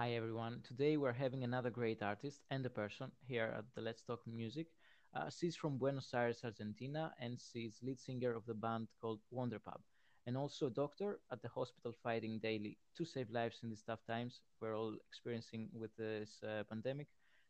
[0.00, 0.62] Hi everyone.
[0.66, 4.68] Today we're having another great artist and a person here at the Let's Talk Music.
[5.14, 9.82] Uh, she's from Buenos Aires, Argentina, and she's lead singer of the band called Wonderpub,
[10.26, 14.00] and also a doctor at the hospital fighting daily to save lives in these tough
[14.06, 17.08] times we're all experiencing with this uh, pandemic.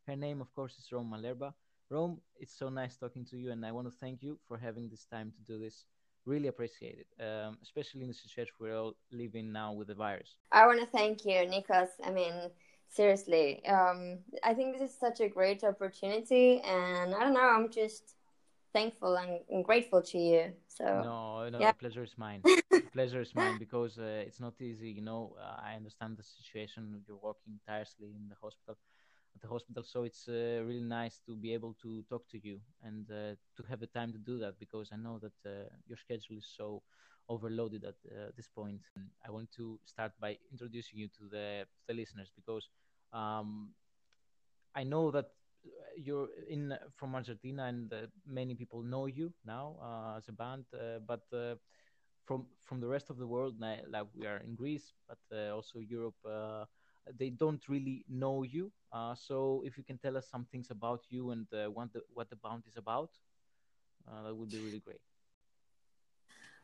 [0.08, 1.54] Her name, of course, is Rome Malerba.
[1.88, 4.88] Rome, it's so nice talking to you, and I want to thank you for having
[4.88, 5.84] this time to do this.
[6.26, 10.36] Really appreciate it, um, especially in the situation we're all living now with the virus.
[10.52, 11.88] I want to thank you, Nikos.
[12.04, 12.34] I mean,
[12.88, 17.70] seriously, um, I think this is such a great opportunity, and I don't know, I'm
[17.70, 18.16] just
[18.72, 20.52] thankful and, grateful to you.
[20.68, 21.72] So no, no, yeah.
[21.72, 22.42] the pleasure is mine.
[22.92, 24.90] pleasure is mine because uh, it's not easy.
[24.90, 27.02] You know, uh, I understand the situation.
[27.06, 28.76] You're working tirelessly in the hospital,
[29.34, 32.60] at the hospital, so it's uh, really nice to be able to talk to you
[32.82, 35.96] and uh, to have the time to do that because I know that uh, your
[35.96, 36.82] schedule is so
[37.28, 38.82] overloaded at uh, this point.
[38.96, 42.68] And I want to start by introducing you to the, to the listeners because
[43.12, 43.74] um,
[44.74, 45.26] I know that
[45.96, 50.64] you're in from Argentina and uh, many people know you now uh, as a band,
[50.74, 51.56] uh, but uh,
[52.24, 55.78] from from the rest of the world, like we are in Greece, but uh, also
[55.80, 56.64] Europe, uh,
[57.18, 58.72] they don't really know you.
[59.14, 62.36] so if you can tell us some things about you and what the what the
[62.36, 63.10] band is about,
[64.24, 65.00] that would be really great.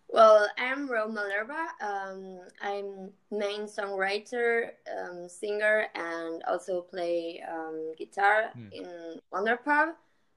[0.09, 1.67] Well, I'm Rome Malerba.
[1.81, 8.73] Um, I'm main songwriter, um, singer, and also play um, guitar mm.
[8.73, 9.95] in Wonderpub,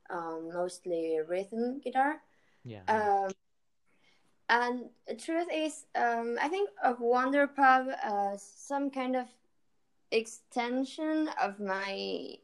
[0.09, 2.19] um, mostly rhythm guitar.
[2.63, 2.81] Yeah.
[2.87, 3.31] Um,
[4.49, 9.27] and the truth is, um, I think of Wonderpub uh, some kind of
[10.11, 12.35] extension of my.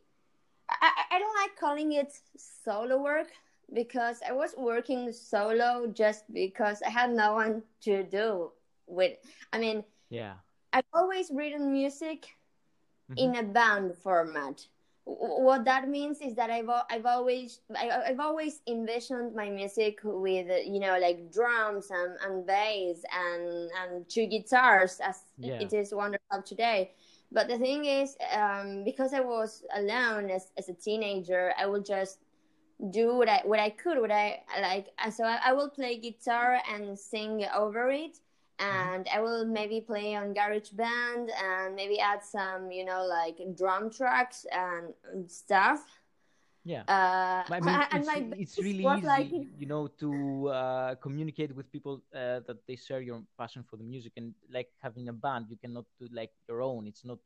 [0.69, 3.27] I, I don't like calling it solo work
[3.73, 8.51] because I was working solo just because I had no one to do
[8.87, 9.17] with.
[9.53, 10.33] I mean, yeah,
[10.73, 12.35] I've always written music
[13.11, 13.17] mm-hmm.
[13.17, 14.65] in a band format.
[15.07, 20.47] What that means is that I've I've always I, have always envisioned my music with
[20.65, 25.59] you know like drums and, and bass and and two guitars as yeah.
[25.59, 26.91] it is wonderful today.
[27.35, 31.85] But the thing is, um, because I was alone as, as a teenager, I would
[31.85, 32.19] just
[32.91, 34.87] do what I what I could, what I like.
[35.11, 38.15] So I, I will play guitar and sing over it,
[38.57, 38.93] mm-hmm.
[38.93, 43.91] and I will maybe play on GarageBand and maybe add some, you know, like drum
[43.91, 44.93] tracks and
[45.29, 45.81] stuff.
[46.65, 49.29] Yeah, uh, I mean, it's, it's really easy, like...
[49.31, 53.83] you know, to uh, communicate with people uh, that they share your passion for the
[53.83, 56.87] music, and like having a band, you cannot do like your own.
[56.87, 57.19] It's not,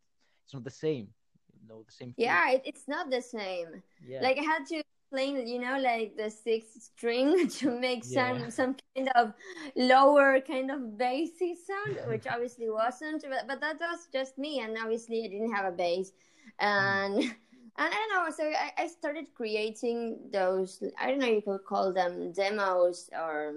[0.43, 1.07] it's not the same,
[1.55, 2.13] you know, the same.
[2.17, 3.81] Yeah, it, it's not the same.
[4.05, 4.21] Yeah.
[4.21, 8.29] Like I had to playing you know like the sixth string to make yeah.
[8.29, 9.33] some some kind of
[9.75, 14.77] lower kind of bassy sound which obviously wasn't but, but that was just me and
[14.81, 16.11] obviously i didn't have a bass
[16.59, 17.35] and mm.
[17.79, 21.65] And i don't know so I, I started creating those i don't know you could
[21.65, 23.53] call them demos or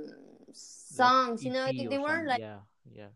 [0.53, 2.60] songs like you know they, they weren't like yeah
[2.94, 3.09] yeah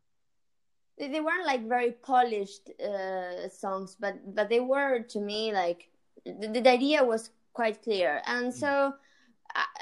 [0.99, 5.89] they, they weren't like very polished uh, songs but but they were to me like
[6.25, 8.53] the, the idea was quite clear and mm.
[8.53, 8.95] so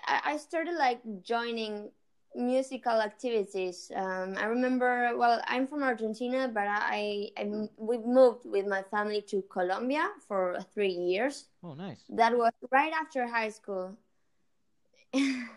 [0.06, 1.90] I, I started like joining
[2.34, 8.66] musical activities um, i remember well i'm from argentina but i, I we moved with
[8.66, 13.96] my family to colombia for three years oh nice that was right after high school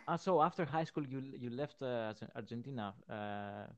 [0.08, 3.72] uh, so after high school you you left uh, argentina uh,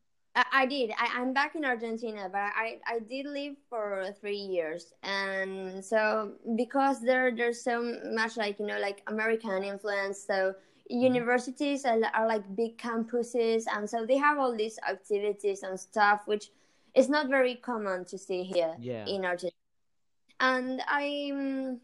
[0.54, 0.92] I, did.
[0.98, 6.34] I, am back in Argentina, but I, I did live for three years, and so
[6.56, 10.54] because there there's so much like you know like American influence, so.
[10.90, 16.22] Universities are, are like big campuses, and so they have all these activities and stuff,
[16.26, 16.50] which
[16.96, 19.06] is not very common to see here yeah.
[19.06, 19.54] in Argentina.
[20.40, 21.78] And I.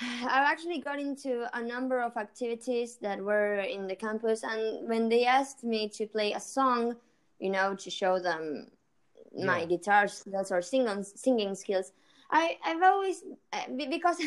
[0.02, 5.08] I've actually got into a number of activities that were in the campus, and when
[5.08, 6.96] they asked me to play a song,
[7.38, 8.68] you know, to show them
[9.32, 9.44] yeah.
[9.44, 11.92] my guitar skills or singing singing skills,
[12.30, 13.22] I I've always
[13.52, 14.20] uh, because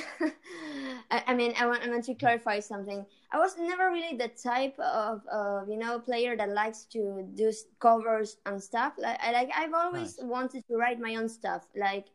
[1.12, 3.06] I, I, mean I want I want to clarify something.
[3.34, 7.52] I was never really the type of, of you know player that likes to do
[7.80, 8.94] covers and stuff.
[8.98, 10.26] Like I like I've always nice.
[10.26, 11.68] wanted to write my own stuff.
[11.76, 12.06] Like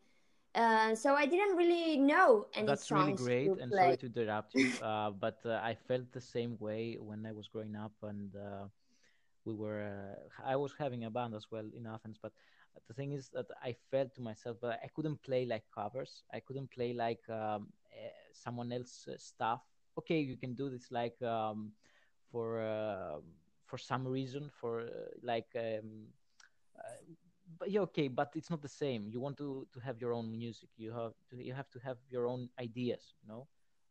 [0.54, 3.20] uh, so I didn't really know any That's songs.
[3.20, 6.56] That's really great, and sorry to interrupt you, uh, but uh, I felt the same
[6.58, 8.66] way when I was growing up, and uh,
[9.44, 9.82] we were.
[9.82, 12.32] Uh, I was having a band as well in Athens, but
[12.86, 16.22] the thing is that I felt to myself, but I couldn't play like covers.
[16.32, 19.62] I couldn't play like um, eh, someone else's stuff.
[19.98, 21.72] Okay, you can do this like um,
[22.30, 22.62] for
[23.66, 24.88] for some reason, for
[25.22, 25.48] like.
[25.56, 26.08] Um,
[27.58, 29.08] but yeah, okay, but it's not the same.
[29.08, 30.68] You want to to have your own music.
[30.76, 33.14] You have to you have to have your own ideas.
[33.22, 33.48] You know.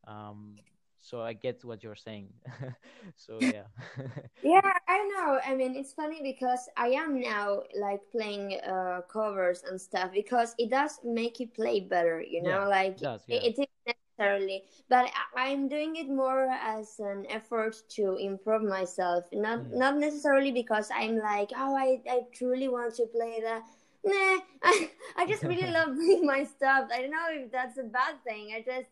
[0.07, 0.55] Um,
[0.99, 2.33] so I get what you're saying.
[3.15, 3.67] so yeah.
[4.43, 5.39] yeah, I know.
[5.45, 10.55] I mean, it's funny because I am now like playing uh, covers and stuff because
[10.57, 12.21] it does make you play better.
[12.21, 13.41] You know, Yeah, like it does, yeah.
[13.43, 19.25] it, it is necessarily, but I'm doing it more as an effort to improve myself,
[19.33, 19.73] not Mm.
[19.73, 23.63] not necessarily because I'm like, oh, I I truly want to play that.
[24.03, 26.89] Nah, I, I just really love playing my stuff.
[26.91, 28.53] I don't know if that's a bad thing.
[28.55, 28.87] I just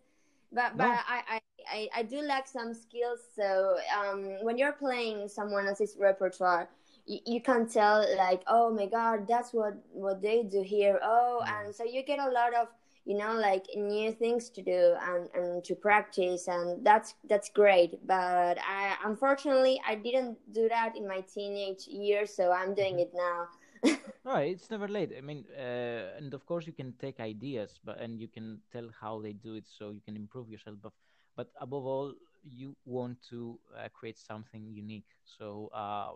[0.51, 5.27] but but I, I, I, I do lack some skills so um, when you're playing
[5.27, 6.69] someone else's repertoire
[7.05, 11.41] you, you can tell like oh my god that's what what they do here oh
[11.43, 11.65] Mm.
[11.65, 12.67] and so you get a lot of
[13.05, 17.99] you know like new things to do and, and to practice and that's that's great
[18.07, 22.99] but i unfortunately i didn't do that in my teenage years so i'm doing Mhm.
[22.99, 23.47] it now
[24.23, 25.13] Right, it's never late.
[25.17, 28.89] I mean, uh, and of course you can take ideas, but and you can tell
[28.99, 30.77] how they do it, so you can improve yourself.
[30.81, 30.93] But
[31.35, 32.13] but above all,
[32.43, 35.05] you want to uh, create something unique.
[35.25, 36.13] So uh,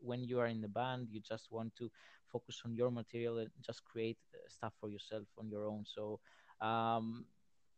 [0.00, 1.90] when you are in the band, you just want to
[2.32, 5.84] focus on your material and just create uh, stuff for yourself on your own.
[5.86, 6.20] So
[6.60, 7.26] um,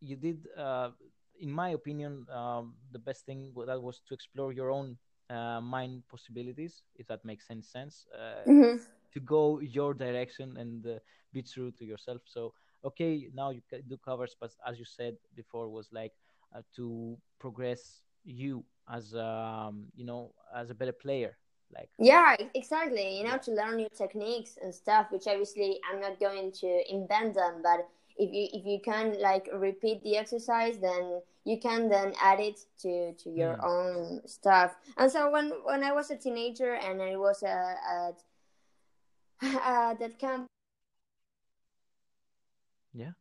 [0.00, 0.90] you did, uh,
[1.40, 4.98] in my opinion, um, the best thing that was to explore your own
[5.30, 8.06] uh, mind possibilities, if that makes any sense.
[8.16, 8.80] Uh, Mhm.
[9.12, 10.98] to go your direction and uh,
[11.32, 12.52] be true to yourself so
[12.84, 16.12] okay now you do covers but as you said before was like
[16.54, 21.36] uh, to progress you as um you know as a better player
[21.74, 23.18] like Yeah, exactly.
[23.18, 23.46] You know, Yeah.
[23.46, 27.88] to learn new techniques and stuff, which obviously I'm not going to invent them, but
[28.16, 32.60] if you if you can like repeat the exercise, then you can then add it
[32.82, 33.64] to to your Mm.
[33.72, 34.76] own stuff.
[34.96, 38.22] And so when when I was a teenager and I was uh, at
[39.42, 40.46] uh, that camp,
[42.92, 43.12] yeah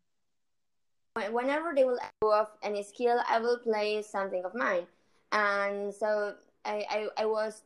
[1.32, 4.88] whenever they will go off any skill, I will play something of mine.
[5.32, 6.36] And so
[6.66, 7.62] I, I, I was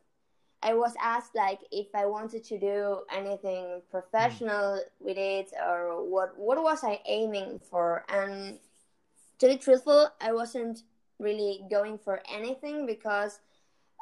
[0.63, 6.38] I was asked like if I wanted to do anything professional with it or what
[6.38, 8.57] what was I aiming for and
[9.39, 10.83] to be truthful I wasn't
[11.19, 13.39] really going for anything because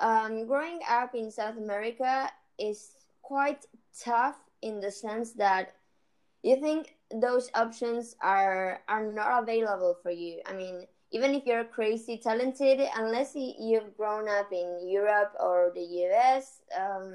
[0.01, 2.29] um, growing up in South America
[2.59, 2.91] is
[3.21, 3.65] quite
[3.97, 5.75] tough in the sense that
[6.43, 10.41] you think those options are are not available for you.
[10.45, 15.81] I mean, even if you're crazy talented, unless you've grown up in Europe or the
[16.05, 17.13] US, um,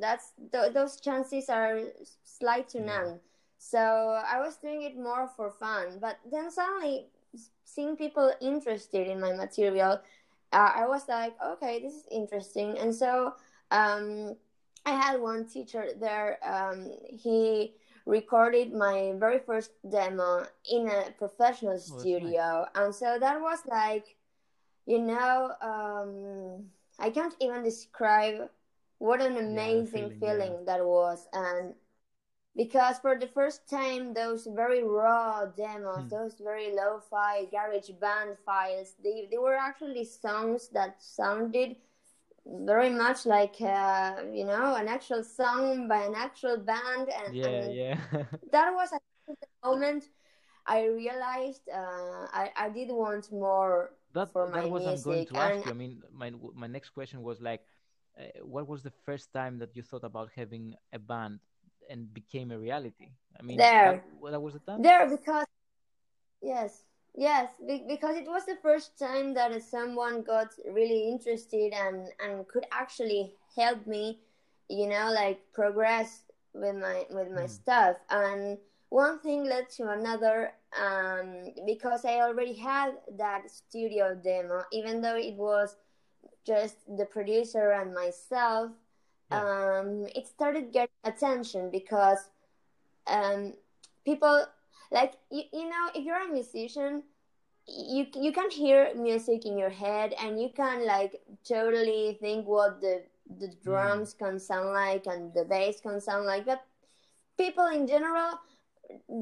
[0.00, 1.80] that's th- those chances are
[2.24, 3.20] slight to none.
[3.58, 7.06] So I was doing it more for fun, but then suddenly
[7.64, 10.00] seeing people interested in my material,
[10.52, 13.34] uh, I was like, okay, this is interesting, and so
[13.70, 14.36] um,
[14.84, 16.38] I had one teacher there.
[16.44, 17.74] Um, he
[18.06, 21.86] recorded my very first demo in a professional nice.
[22.00, 24.16] studio and so that was like
[24.86, 26.64] you know um
[26.98, 28.48] i can't even describe
[28.98, 30.64] what an amazing feeling, yeah.
[30.66, 31.74] that was and
[32.56, 36.08] because for the first time those very raw demos Hmm.
[36.08, 41.76] those very lo-fi garage band files they, they were actually songs that sounded
[42.44, 47.46] very much like uh, you know an actual song by an actual band and, yeah
[47.46, 47.98] and yeah.
[48.52, 49.34] that was the
[49.64, 50.04] moment
[50.66, 55.18] I realized uh, I, I did want more that for my that was i'm going
[55.18, 55.70] music to ask and you.
[55.70, 57.62] I mean my my next question was like
[58.18, 61.40] uh, what was the first time that you thought about having a band
[61.88, 63.10] and became a reality?
[63.38, 64.04] I mean There.
[64.22, 64.82] that, that was the time.
[64.82, 65.46] There because
[66.42, 66.84] yes
[67.16, 67.50] yes
[67.88, 73.34] because it was the first time that someone got really interested and and could actually
[73.56, 74.18] help me
[74.68, 76.22] you know like progress
[76.54, 77.46] with my with my Hmm.
[77.46, 84.62] stuff and one thing led to another um because i already had that studio demo
[84.72, 85.76] even though it was
[86.46, 88.70] just the producer and myself
[89.30, 89.42] Yeah.
[89.42, 92.28] um it started getting attention because
[93.06, 93.54] um
[94.04, 94.46] people
[94.92, 97.02] like you, you know if you're a musician
[97.66, 102.80] you you can hear music in your head and you can like totally think what
[102.80, 103.02] the
[103.38, 106.64] the drums can sound like and the bass can sound like but
[107.38, 108.38] people in general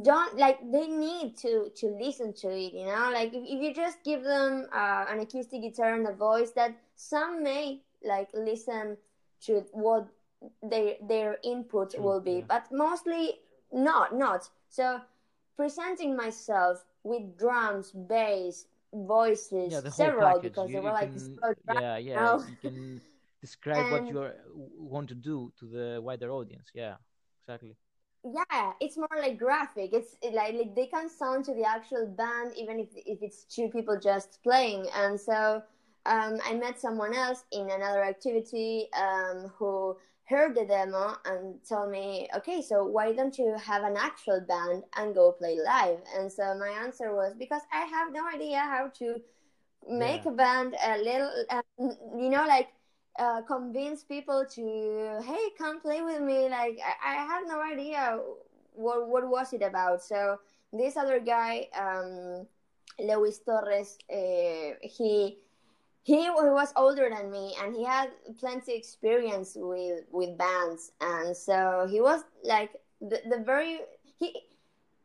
[0.02, 3.10] don't like they need to to listen to it you know?
[3.12, 6.76] Like if, if you just give them uh, an acoustic guitar and a voice that
[6.96, 8.96] some may like listen
[9.42, 10.08] to what
[10.62, 12.44] their their input will be yeah.
[12.48, 13.34] but mostly
[13.72, 14.48] not not.
[14.68, 15.00] So
[15.60, 18.64] presenting myself with drums bass
[18.94, 20.42] voices yeah several package.
[20.42, 21.38] because you, there were like can
[21.74, 22.38] yeah yeah now.
[22.52, 23.00] you can
[23.42, 24.34] describe what you are,
[24.94, 26.68] want to do to the wider audience.
[26.74, 26.94] Yeah
[27.42, 27.76] exactly.
[28.24, 29.90] Yeah it's more like graphic.
[29.92, 33.68] It's like, like they can sound to the actual band even if, if it's two
[33.68, 34.86] people just playing.
[34.94, 35.62] And so
[36.06, 39.96] um, i met someone else in another activity um, who
[40.30, 44.84] heard the demo and told me okay so why don't you have an actual band
[44.96, 45.98] and go play live?
[46.16, 49.20] And so my answer was because i have no idea how to
[49.88, 50.30] make yeah.
[50.30, 52.68] a band a little uh, you know like
[53.18, 56.48] uh, convince people to hey come play with me.
[56.48, 58.18] Like I, I had no idea
[58.74, 60.02] what what was it about.
[60.02, 60.38] So
[60.72, 62.46] this other guy um
[62.98, 65.38] Lewis Torres uh, he
[66.02, 71.86] he was older than me and he had plenty experience with with bands and so
[71.90, 73.80] he was like the, the very
[74.18, 74.42] he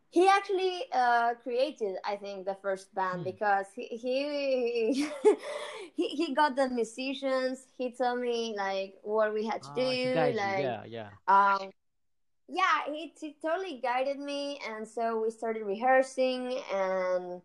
[0.09, 3.25] he actually uh, created i think the first band mm.
[3.25, 5.09] because he he,
[5.95, 7.67] he he got the musicians.
[7.77, 11.09] He told me like what we had to ah, do like yeah yeah.
[11.27, 11.71] um
[12.47, 17.41] yeah he, he totally guided me and so we started rehearsing and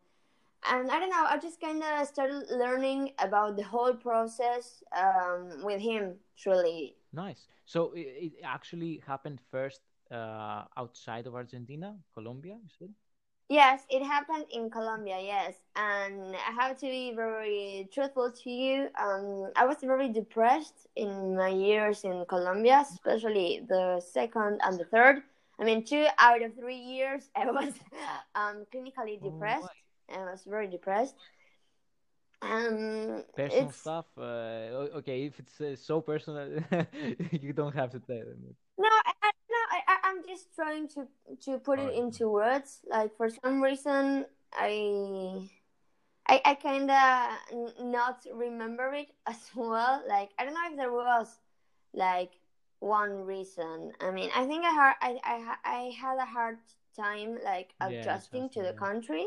[0.69, 5.63] and I don't know, I just kind of started learning about the whole process um,
[5.63, 6.17] with him.
[6.37, 7.47] Truly nice.
[7.65, 12.91] So it, it actually happened first uh, outside of Argentina, Colombia, you said?
[13.49, 15.55] Yes, it happened in Colombia, yes.
[15.75, 18.89] And I have to be very truthful to you.
[18.97, 24.85] Um, I was very depressed in my years in Colombia, especially the second and the
[24.85, 25.23] third.
[25.59, 27.75] I mean, two out of three years, I was
[28.37, 29.69] um, clinically oh, depressed.
[30.13, 31.15] Oh, I was very depressed.
[32.43, 33.77] Um, personal it's...
[33.77, 34.07] stuff.
[34.17, 36.63] Uh, okay, if it's uh, so personal,
[37.31, 38.57] you don't have to tell them.
[38.79, 39.31] No, I,
[40.11, 41.07] I'm just trying to
[41.45, 42.81] to put it into words.
[42.89, 45.49] Like for some reason, I
[46.29, 50.03] I, I kind of not remember it as well.
[50.09, 51.39] Like I don't know if there was
[51.95, 52.33] like
[52.81, 53.93] one reason.
[54.01, 56.59] I mean, I think I had I I, I had a hard
[56.97, 59.27] time like adjusting yeah, to the country.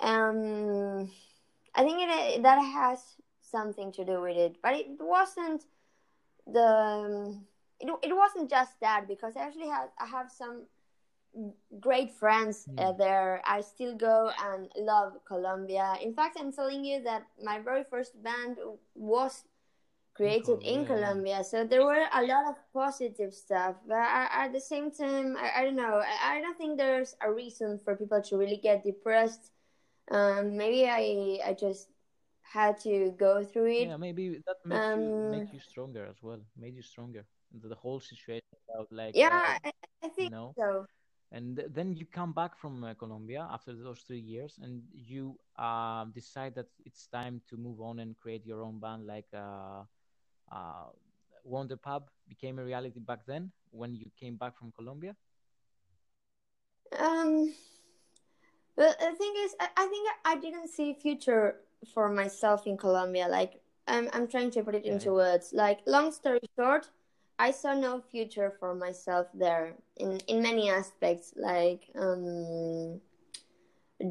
[0.00, 1.10] Um,
[1.74, 2.98] I think it that has
[3.40, 5.64] something to do with it, but it wasn't
[6.46, 7.38] the
[7.80, 10.66] it, it wasn't just that because I actually have I have some
[11.80, 12.98] great friends uh, mm.
[12.98, 13.42] there.
[13.46, 15.96] I still go and love Colombia.
[16.02, 18.58] In fact, I'm telling you that my very first band
[18.94, 19.44] was
[20.14, 21.42] created in, in Colombia.
[21.42, 23.76] So there were a lot of positive stuff.
[23.86, 26.02] But at the same time, I, I don't know.
[26.04, 29.51] I, I, don't think there's a reason for people to really get depressed.
[30.12, 31.88] Um, maybe I I just
[32.42, 33.88] had to go through it.
[33.88, 36.40] Yeah, maybe that makes um, you make you stronger as well.
[36.56, 39.70] Made you stronger the whole situation about like yeah uh, I,
[40.08, 40.54] think you know?
[40.58, 40.86] so
[41.32, 46.04] and then you come back from uh, Colombia after those three years and you uh,
[46.14, 49.82] decide that it's time to move on and create your own band like uh,
[50.52, 50.86] uh,
[51.48, 55.16] Wonderpub became a reality back then when you came back from Colombia
[56.98, 57.52] um
[58.76, 61.56] but the thing is I, I think I didn't see future
[61.94, 65.12] for myself in Colombia like I'm, I'm trying to put it into yeah.
[65.12, 66.88] words like long story short
[67.42, 73.00] I saw no future for myself there in in many aspects, like um,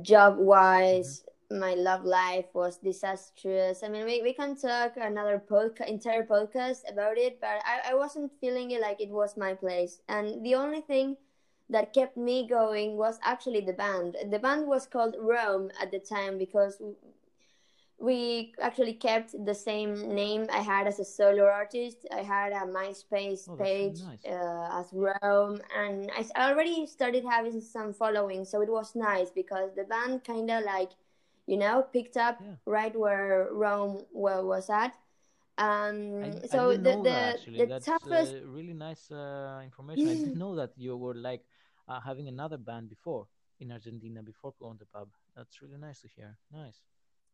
[0.01, 1.23] job wise.
[1.23, 1.59] Mm-hmm.
[1.59, 3.83] My love life was disastrous.
[3.83, 7.93] I mean, we, we can talk another podcast, entire podcast about it, but I, I
[7.95, 9.99] wasn't feeling it like it was my place.
[10.07, 11.17] And the only thing
[11.71, 14.17] that kept me going was actually the band.
[14.29, 16.81] The band was called Rome at the time because
[17.97, 22.05] we actually kept the same name I had as a solo artist.
[22.11, 24.25] I had a MySpace oh, page nice.
[24.25, 29.69] uh, as Rome, and I already started having some following, so it was nice because
[29.75, 30.91] the band kind of like,
[31.45, 32.55] you know, picked up yeah.
[32.65, 34.97] right where Rome was at.
[35.57, 40.09] Um, I, so I the the, that, the That's, toughest, uh, really nice uh, information.
[40.09, 41.43] I didn't know that you were like
[41.87, 43.27] uh, having another band before
[43.59, 45.09] in Argentina before going to pub.
[45.35, 46.37] That's really nice to hear.
[46.51, 46.81] Nice.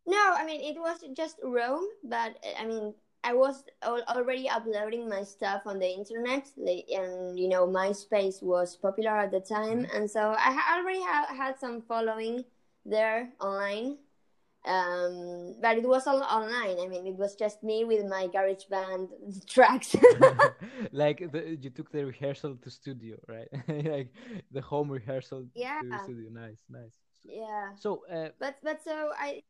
[0.05, 5.23] No, I mean it was just Rome, but I mean I was already uploading my
[5.23, 9.95] stuff on the internet, and you know MySpace was popular at the time, mm-hmm.
[9.95, 12.45] and so I already ha- had some following
[12.85, 13.97] there online.
[14.67, 16.77] Um, but it was all online.
[16.79, 19.95] I mean, it was just me with my GarageBand tracks.
[20.91, 23.47] like the, you took the rehearsal to studio, right?
[23.67, 24.11] like
[24.51, 25.79] the home rehearsal yeah.
[25.89, 26.29] to studio.
[26.31, 26.99] Nice, nice.
[27.23, 27.71] Yeah.
[27.79, 29.41] So, uh, but but so I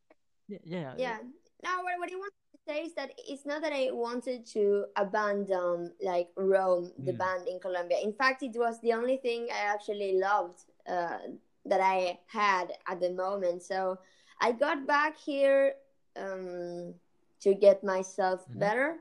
[0.47, 0.93] yeah, yeah.
[0.97, 1.17] Yeah.
[1.63, 4.85] Now, what, what I want to say is that it's not that I wanted to
[4.95, 7.17] abandon like Rome, the mm.
[7.17, 7.97] band in Colombia.
[8.03, 11.17] In fact, it was the only thing I actually loved uh,
[11.65, 13.63] that I had at the moment.
[13.63, 13.97] So
[14.39, 15.73] I got back here
[16.15, 16.93] um,
[17.41, 18.59] to get myself mm-hmm.
[18.59, 18.97] better,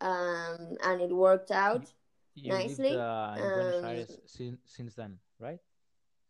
[0.00, 1.86] um, and it worked out.
[2.34, 2.90] you nicely.
[2.90, 5.58] lived uh, in Buenos Um, Aires since since then, right?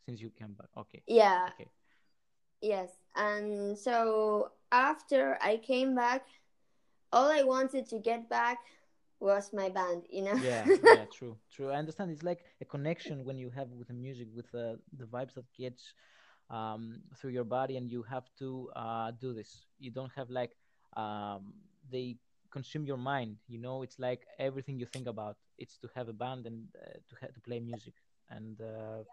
[0.07, 0.69] Since you came back.
[0.76, 1.02] Okay.
[1.07, 1.69] yeah, Okay.
[2.62, 2.90] yes.
[3.17, 6.26] And so after I came back,
[7.12, 8.59] all I wanted to get back
[9.21, 10.35] was my band, you know?
[10.35, 11.71] Yeah, yeah, true, true.
[11.71, 12.11] I understand.
[12.11, 15.52] It's like a connection when you have with the music, with uh, the vibes that
[15.55, 15.93] gets
[16.50, 19.67] um, through your body, and you have to uh, do this.
[19.78, 20.52] You don't have like
[20.97, 21.55] um,
[21.90, 22.17] they
[22.50, 23.37] consume your mind.
[23.49, 25.37] You know, it's like everything you think about.
[25.59, 27.95] It's to have a band and uh, to ha- to play music,
[28.31, 29.05] and uh,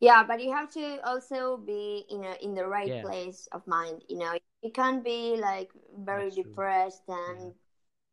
[0.00, 3.00] Yeah, but you have to also be in a in the right Yeah.
[3.00, 4.04] place of mind.
[4.08, 6.60] You know, you can't be like very That's true.
[6.60, 7.54] depressed and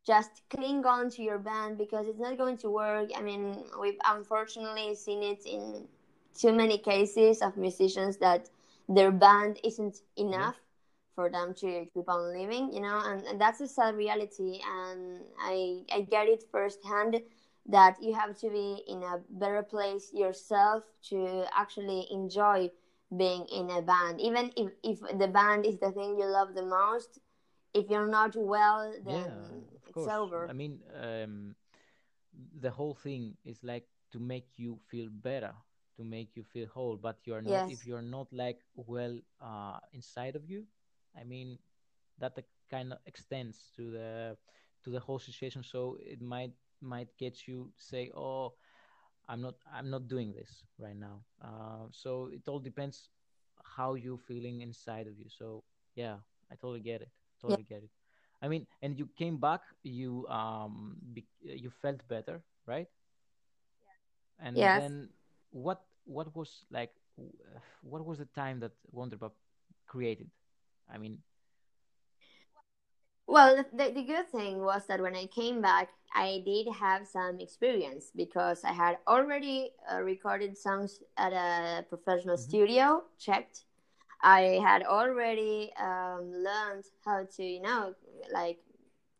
[0.06, 3.10] just cling on to your band because it's not going to work.
[3.16, 5.88] I mean, we've unfortunately seen it in
[6.34, 8.48] too many cases of musicians that
[8.88, 10.56] their band isn't enough
[11.14, 12.72] for them to keep on living.
[12.72, 14.60] You know, and, and that's a sad reality.
[14.66, 17.20] And I I get it firsthand
[17.66, 22.70] that you have to be in a better place yourself to actually enjoy
[23.16, 26.64] being in a band even if, if the band is the thing you love the
[26.64, 27.20] most
[27.74, 29.28] if you're not well then yeah,
[29.86, 30.10] it's course.
[30.10, 31.54] over I mean, um,
[32.60, 35.52] the whole thing is like to make you feel better,
[35.96, 36.96] to make you feel whole.
[36.96, 37.68] But you're not Yes.
[37.68, 40.64] if you're not like well uh, inside of you.
[41.18, 41.58] I mean,
[42.18, 42.38] that
[42.70, 44.36] kind of extends to the
[44.84, 45.62] to the whole situation.
[45.62, 48.54] So it might might get you say, oh,
[49.28, 51.22] I'm not I'm not doing this right now.
[51.42, 53.08] Uh, so it all depends
[53.62, 55.26] how you feeling inside of you.
[55.28, 56.16] So yeah,
[56.50, 57.10] I totally get it.
[57.40, 57.90] Totally get it.
[58.42, 59.60] I mean, and you came back.
[59.82, 62.86] You um, be, you felt better, right?
[64.38, 64.72] And Yes.
[64.72, 65.10] then
[65.52, 66.92] what what was like
[67.82, 69.32] what was the time that Wonderpub
[69.86, 70.30] created?
[70.92, 71.18] I mean,
[73.26, 77.40] Well, the, the, good thing was that when I came back, I did have some
[77.40, 82.38] experience because I had already uh, recorded songs at a professional Mhm.
[82.38, 83.64] studio, checked.
[84.22, 87.94] I had already um, learned how to, you know,
[88.32, 88.58] like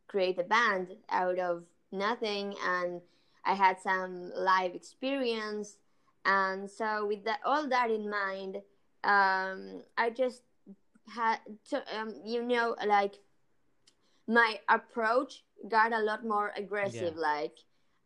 [0.09, 3.00] create a band out of nothing, and
[3.44, 5.78] I had some live experience.
[6.24, 8.56] And so, with that, all that in mind,
[9.04, 10.42] um, I just
[11.08, 11.38] had
[11.70, 13.14] to, um, you know, like
[14.28, 17.16] my approach got a lot more aggressive.
[17.16, 17.56] Like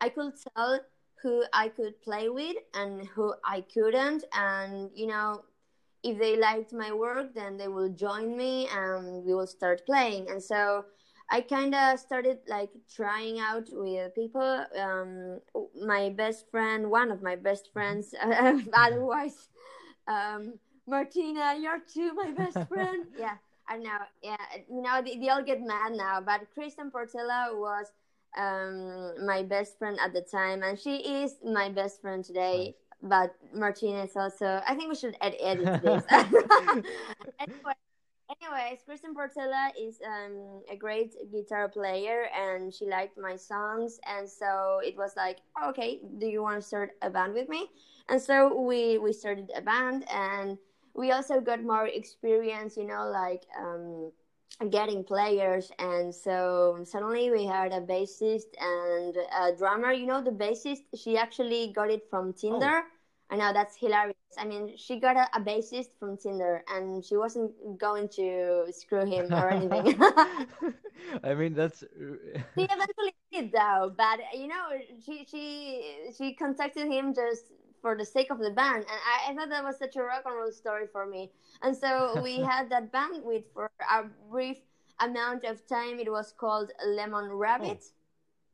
[0.00, 0.80] I could tell
[1.22, 5.42] who I could play with and who I couldn't, and you know,
[6.02, 10.30] if they liked my work, then they will join me and we will start playing.
[10.30, 10.84] And so
[11.30, 14.64] I kind of started like trying out with people.
[14.78, 15.40] Um,
[15.84, 18.14] my best friend, one of my best friends,
[18.72, 19.48] otherwise,
[20.06, 20.54] um,
[20.86, 23.06] Martina, you're too my best friend.
[23.18, 23.36] yeah,
[23.68, 23.98] I know.
[24.22, 24.36] Yeah,
[24.70, 27.86] you know they, they all get mad now, but Kristen Portela was
[28.36, 32.76] um, my best friend at the time, and she is my best friend today.
[33.02, 34.62] But Martina is also.
[34.66, 36.04] I think we should ed- edit this.
[36.10, 37.74] anyway,
[38.30, 44.28] anyways, Kristen Portela is um, a great guitar player, and she liked my songs, and
[44.28, 47.68] so it was like, okay, do you want to start a band with me?
[48.08, 50.58] And so we we started a band, and
[50.94, 54.12] we also got more experience, you know, like um,
[54.70, 59.92] getting players, and so suddenly we had a bassist and a drummer.
[59.92, 62.82] You know, the bassist she actually got it from Tinder.
[63.30, 64.16] I know that's hilarious.
[64.38, 69.04] I mean, she got a, a bassist from Tinder, and she wasn't going to screw
[69.04, 69.98] him or anything.
[71.24, 71.82] I mean, that's
[72.58, 74.66] she eventually did though, but you know,
[75.04, 79.34] she she she contacted him just for the sake of the band, and I, I
[79.34, 81.30] thought that was such a rock and roll story for me.
[81.62, 84.58] And so we had that band with for a brief
[85.00, 85.98] amount of time.
[85.98, 87.84] It was called Lemon Rabbit.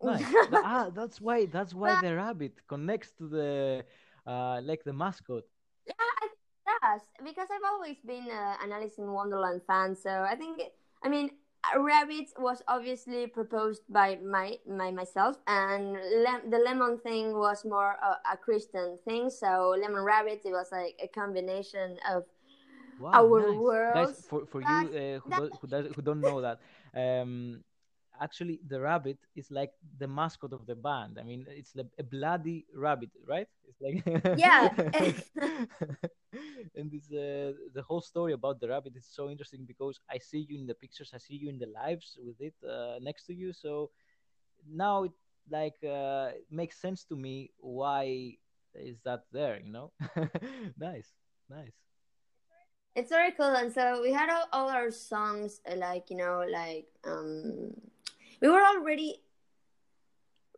[0.03, 0.35] nice.
[0.53, 1.47] Ah, that's why.
[1.47, 3.85] That's why the rabbit connects to the
[4.27, 5.45] uh, like the mascot.
[5.87, 9.97] Yeah, I think it does because I've always been uh, an Alice in Wonderland fan.
[9.97, 10.63] So I think,
[11.03, 11.31] I mean,
[11.79, 17.97] Rabbit was obviously proposed by my, my myself, and lem- the lemon thing was more
[18.03, 19.31] a, a Kristen thing.
[19.31, 22.25] So Lemon Rabbit, it was like a combination of
[22.99, 23.59] Wow, our nice.
[23.59, 24.13] worlds.
[24.13, 26.61] Guys, for for you uh, who, do, who, does, who don't know that,
[26.95, 27.63] um,
[28.23, 31.19] actually the rabbit is like the mascot of the band.
[31.19, 33.49] I mean, it's like a bloody rabbit, right?
[33.69, 34.05] It's like
[34.37, 34.71] Yeah.
[36.77, 40.47] and this uh, the whole story about the rabbit is so interesting because I see
[40.49, 43.35] you in the pictures, I see you in the lives with it uh, next to
[43.35, 43.53] you.
[43.53, 43.91] So
[44.69, 45.13] now it
[45.51, 48.37] like uh, makes sense to me why
[48.75, 49.61] is that there?
[49.61, 49.93] You know,
[50.79, 51.13] nice,
[51.51, 51.75] nice.
[52.95, 56.45] it's very cool and so we had all, all our songs uh, like you know
[56.51, 57.73] like um
[58.43, 59.23] we were already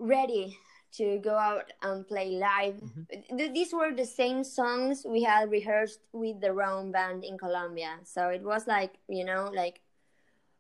[0.01, 0.59] ready
[0.95, 2.77] to go out and play live.
[2.77, 3.53] Mm-hmm.
[3.53, 7.99] These were the same songs we had rehearsed with the Rome band in Colombia.
[8.05, 9.81] So it was like, you know, like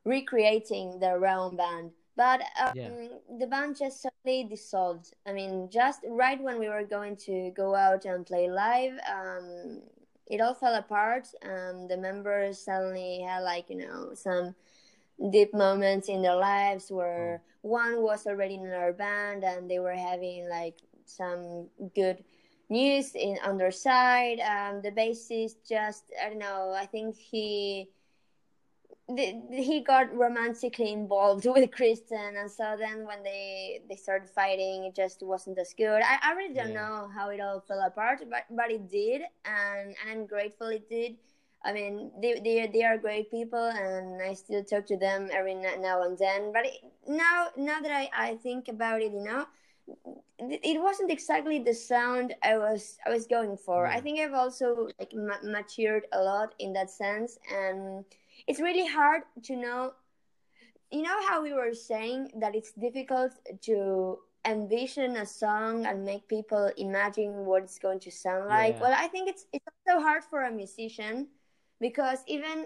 [0.04, 1.92] recreating the Rome band.
[2.16, 2.90] But um, yeah.
[3.38, 5.14] the band just suddenly dissolved.
[5.26, 9.82] I mean, just right when we were going to go out and play live, um,
[10.26, 11.28] it all fell apart.
[11.42, 14.54] Um, the members suddenly had like you know some
[15.30, 17.50] deep moments in their lives where oh.
[17.62, 22.22] one was already in our band and they were having like some good
[22.68, 24.40] news in on their side.
[24.40, 26.74] Um, the bassist just I don't know.
[26.76, 27.90] I think he
[29.08, 34.84] the, he got romantically involved with Kristen, and so then when they they started fighting,
[34.84, 36.02] it just wasn't as good.
[36.02, 36.80] I, I really don't yeah.
[36.80, 40.88] know how it all fell apart, but but it did, and and I'm grateful it
[40.88, 41.16] did.
[41.64, 45.54] I mean, they they they are great people, and I still talk to them every
[45.54, 46.52] now and then.
[46.52, 49.46] But it, now now that I I think about it, you know,
[50.38, 53.86] it wasn't exactly the sound I was I was going for.
[53.86, 53.96] Yeah.
[53.96, 54.02] I mm.
[54.02, 58.04] think I've also like ma- matured a lot in that sense, and
[58.46, 59.92] it's really hard to know
[60.90, 66.28] you know how we were saying that it's difficult to envision a song and make
[66.28, 68.80] people imagine what it's going to sound like yeah.
[68.80, 71.26] well i think it's it's also hard for a musician
[71.88, 72.56] because even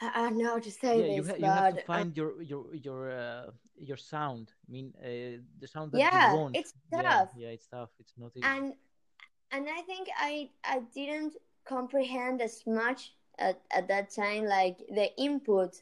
[0.00, 2.32] I don't know how to say yeah, this, you, ha- you have to find your
[2.42, 3.46] your your uh,
[3.88, 4.46] your sound.
[4.66, 6.56] I mean, uh, the sound that yeah, you want.
[6.60, 7.30] it's tough.
[7.34, 7.90] Yeah, yeah, it's tough.
[7.98, 8.46] It's not easy.
[8.52, 8.66] And
[9.54, 13.00] and I think I I didn't comprehend as much
[13.38, 15.72] at, at that time like the input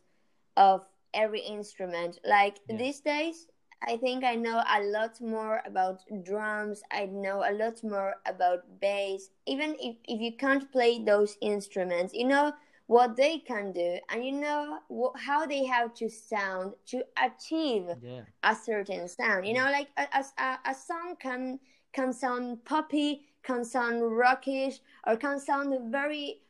[0.57, 0.79] of
[1.13, 2.77] every instrument like yeah.
[2.77, 3.47] these days
[3.83, 8.63] i think i know a lot more about drums i know a lot more about
[8.81, 12.53] bass even if, if you can't play those instruments you know
[12.87, 17.87] what they can do and you know wh- how they have to sound to achieve
[18.03, 18.23] yeah.
[18.45, 21.59] a certain sound you know like a, a, a song can
[21.93, 26.41] can sound poppy can sound rockish or can sound very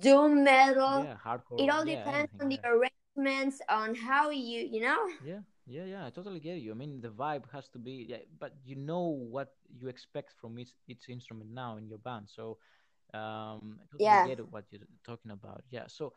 [0.00, 1.04] doom metal.
[1.04, 1.60] Yeah, hardcore.
[1.60, 4.98] It all yeah, depends on the arrangements, on how you, you know.
[5.24, 6.06] Yeah, yeah, yeah.
[6.06, 6.72] I totally get you.
[6.72, 10.58] I mean, the vibe has to be, yeah, but you know what you expect from
[10.58, 12.28] each each instrument now in your band.
[12.28, 12.58] So,
[13.14, 14.26] um, I totally yeah.
[14.26, 15.62] get what you're talking about.
[15.70, 15.84] Yeah.
[15.86, 16.12] So.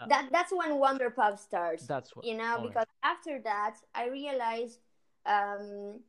[0.00, 1.86] Uh, that that's when Wonderpub starts.
[1.86, 3.12] That's what you know because right.
[3.12, 4.78] after that I realized
[5.26, 6.00] um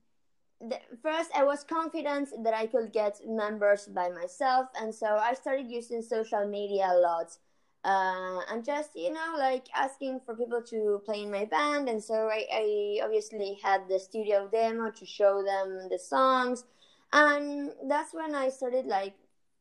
[0.61, 5.33] the, first I was confident that I could get members by myself, and so I
[5.33, 7.37] started using social media a lot.
[7.83, 12.01] Uh, and just you know like asking for people to play in my band and
[12.01, 16.63] so I, I obviously had the studio demo to show them the songs
[17.11, 19.15] and that's when i started like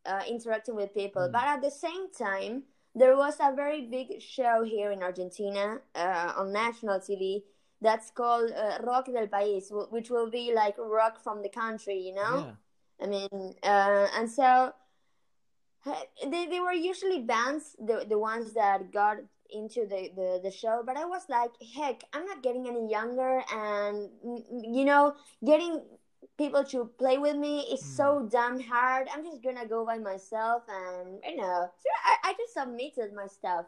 [0.07, 1.33] uh, interacting with people mm.
[1.33, 2.63] but at the same time
[2.95, 7.43] there was a very big show here in argentina uh, on national tv
[7.83, 12.15] that's called uh, Rock del País, which will be like rock from the country, you
[12.15, 12.47] know?
[12.47, 13.05] Yeah.
[13.05, 14.73] I mean, uh, and so
[15.85, 19.19] they, they were usually bands, the, the ones that got
[19.51, 23.43] into the, the, the show, but I was like, heck, I'm not getting any younger,
[23.53, 25.15] and, you know,
[25.45, 25.83] getting
[26.39, 27.97] people to play with me is mm.
[27.97, 29.09] so damn hard.
[29.13, 33.27] I'm just gonna go by myself, and, you know, so I, I just submitted my
[33.27, 33.67] stuff.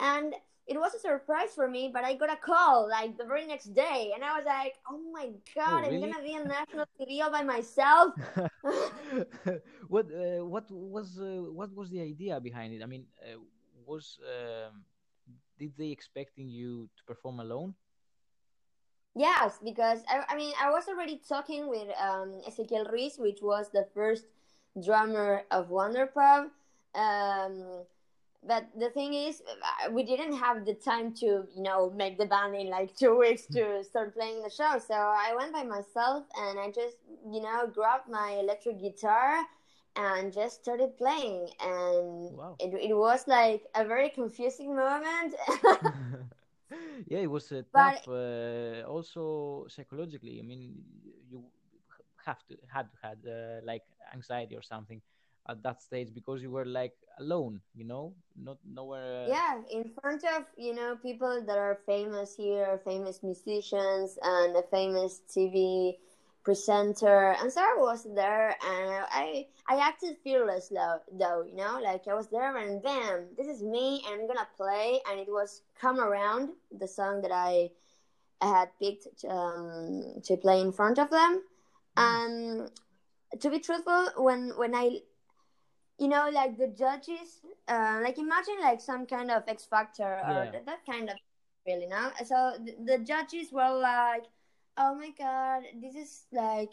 [0.00, 0.34] And
[0.66, 3.74] it was a surprise for me, but I got a call like the very next
[3.74, 6.04] day, and I was like, "Oh my god, oh, really?
[6.04, 8.14] I'm gonna be on national TV all by myself."
[9.88, 12.82] what uh, what was uh, what was the idea behind it?
[12.82, 13.38] I mean, uh,
[13.86, 14.84] was um,
[15.58, 17.74] did they expecting you to perform alone?
[19.14, 23.70] Yes, because I, I mean I was already talking with um, Ezequiel Ruiz, which was
[23.70, 24.26] the first
[24.78, 26.48] drummer of Wonderpub.
[26.94, 27.84] Um,
[28.46, 32.26] but the thing is uh, we didn't have the time to you know make the
[32.26, 34.78] band in like two weeks to start playing the show.
[34.78, 36.96] So i went by myself and i just
[37.30, 39.44] you know grabbed my electric guitar
[39.96, 41.48] and just started playing.
[41.60, 42.56] And wow.
[42.58, 45.34] it, it was like a very confusing moment.
[47.06, 50.38] Yeah it was uh, tough uh, also psychologically.
[50.40, 50.82] I mean
[51.30, 51.44] you
[52.24, 55.02] have to had to had uh, like anxiety or something
[55.48, 58.14] at that stage because you were like alone you know?
[58.36, 59.28] Not nowhere uh...
[59.28, 64.62] yeah in front of you know people that are famous here famous musicians and a
[64.62, 65.96] famous tv
[66.44, 67.36] presenter.
[67.40, 71.78] And so i was there and i i acted fearless though though you know?
[71.82, 75.00] Like i was there and bam this is me and i'm gonna play.
[75.10, 77.70] And it was come around the song that i
[78.40, 81.42] i had picked um, to play in front of them.
[81.96, 82.70] And
[83.40, 84.98] to be truthful when when i
[86.02, 90.50] you know, like the judges, uh, like imagine like some kind of X Factor or
[90.52, 90.58] yeah.
[90.66, 91.16] that, kind of
[91.64, 92.10] really, now.
[92.26, 94.24] So the, the judges were like,
[94.76, 96.70] oh my god, this is like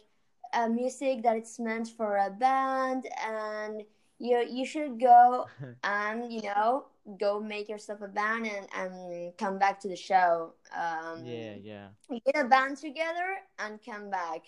[0.53, 3.83] a music that it's meant for a band and
[4.17, 5.45] you you should go
[5.83, 6.85] and you know
[7.19, 11.87] go make yourself a band and, and come back to the show um yeah, yeah.
[12.25, 14.41] get a band together and come back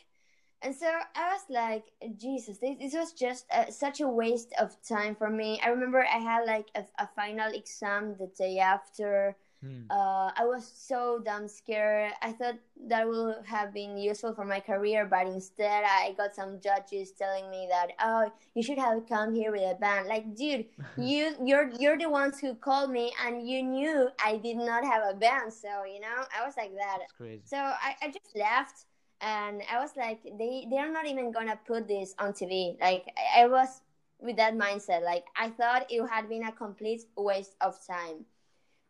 [0.62, 1.84] and so i was like
[2.18, 6.06] jesus this, this was just uh such a waste of time for me i remember
[6.06, 9.84] i had like a, a final exam the day after Hmm.
[9.92, 12.14] uh, I was so damn scared.
[12.24, 12.56] I thought
[12.88, 17.48] that would have been useful for my career, but instead I got some judges telling
[17.52, 20.08] me that oh, you should have come here with a band.
[20.08, 20.66] Like, dude,
[20.98, 25.04] you you're you're the ones who called me, and you knew I did not have
[25.08, 27.00] a band, so you know I was like that.
[27.46, 28.86] So I, I just left,
[29.22, 32.78] and I was like, they they're not even gonna put this on TV.
[32.82, 33.06] Like
[33.38, 33.82] I, was
[34.20, 35.04] with that mindset.
[35.04, 38.26] Like I thought it had been a complete waste of time.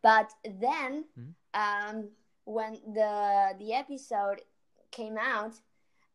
[0.02, 1.34] But then, Mhm.
[1.54, 2.10] um,
[2.46, 4.42] when the the episode
[4.92, 5.54] came out,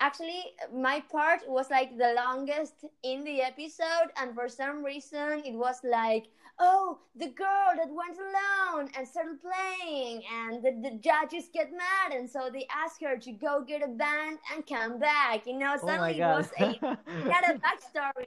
[0.01, 5.55] actually my part was like the longest in the episode, and for some reason it
[5.57, 6.27] was like,
[6.59, 12.17] oh, the girl that went alone and started playing, and the, the judges get mad,
[12.17, 15.47] and so they ask her to go get a band and come back.
[15.47, 16.37] You know, oh suddenly it god.
[16.39, 18.27] was a it had a backstory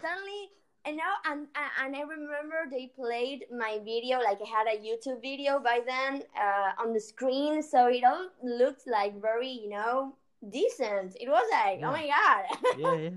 [0.00, 0.50] suddenly
[0.84, 1.46] and now and
[1.82, 6.22] and I remember they played my video like I had a YouTube video by then
[6.36, 10.14] uh, on the screen, so it all looked like very you know
[10.50, 11.16] decent.
[11.20, 11.88] It was like Yeah.
[11.88, 12.44] oh my god,
[12.78, 13.10] yeah, yeah.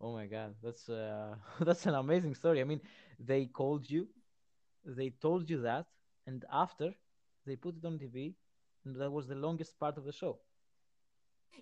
[0.00, 2.60] Oh my god, that's uh that's an amazing story.
[2.60, 2.80] I mean,
[3.18, 4.08] they called you,
[4.84, 5.86] they told you that,
[6.26, 6.94] and after
[7.46, 8.36] they put it on TV,
[8.84, 10.38] and that was the longest part of the show.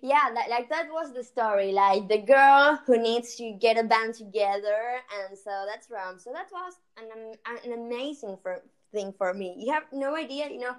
[0.01, 1.71] yeah, like, like that was the story.
[1.71, 6.19] Like the girl who needs to get a band together, and so that's Rome.
[6.19, 7.35] So that was an
[7.65, 8.61] an amazing for,
[8.91, 9.55] thing for me.
[9.59, 10.75] You have no idea, you know.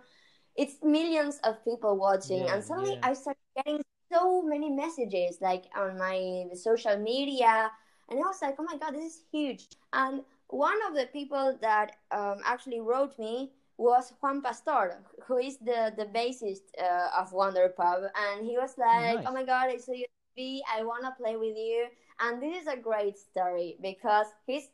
[0.56, 3.02] It's millions of people watching, Yeah, and suddenly yeah.
[3.02, 3.82] I started getting
[4.12, 7.70] so many messages, like on my social media,
[8.08, 10.22] and I was like, "Oh my god, this is huge!" And
[10.54, 15.92] one of the people that um, actually wrote me was Juan Pastor, who is the
[15.96, 19.26] the bassist uh, of Wonderpub, and he was like, nice.
[19.26, 20.06] "Oh my god, I saw you
[20.38, 20.60] TV.
[20.70, 21.86] I wanna play with you."
[22.20, 24.68] And this is a great story because he's,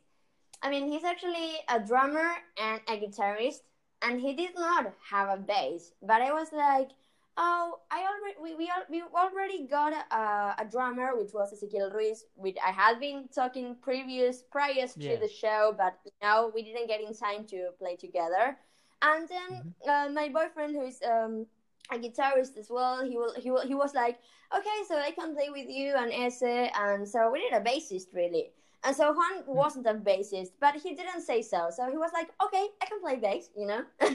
[0.61, 2.29] I mean, he's actually a drummer
[2.61, 3.61] and a guitarist,
[4.03, 5.93] and he did not have a bass.
[6.03, 6.89] But I was like,
[7.37, 11.93] "Oh, I already we we, al- we already got a, a drummer, which was Ezequiel
[11.93, 15.15] Ruiz, which I had been talking previous prior to Yeah.
[15.17, 18.57] the show, but now we didn't get in time to play together."
[19.01, 21.47] And then uh, my boyfriend, who is um,
[21.91, 24.19] a guitarist as well, he will he will he was like,
[24.55, 28.13] okay, so I can play with you and Ese, and so we need a bassist
[28.13, 28.51] really.
[28.83, 31.69] And so Juan wasn't a bassist, but he didn't say so.
[31.71, 33.83] So he was like, okay, I can play bass, you know.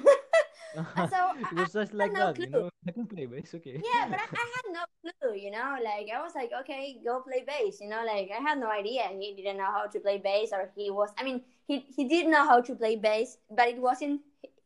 [0.96, 2.60] And so it I- was just like no that, you clue.
[2.62, 2.70] know.
[2.88, 3.80] I can play bass, okay.
[3.82, 5.76] yeah, but I, I had no clue, you know.
[5.82, 8.04] Like I was like, okay, go play bass, you know.
[8.06, 9.02] Like I had no idea.
[9.18, 11.10] He didn't know how to play bass, or he was.
[11.18, 14.20] I mean, he he did know how to play bass, but it wasn't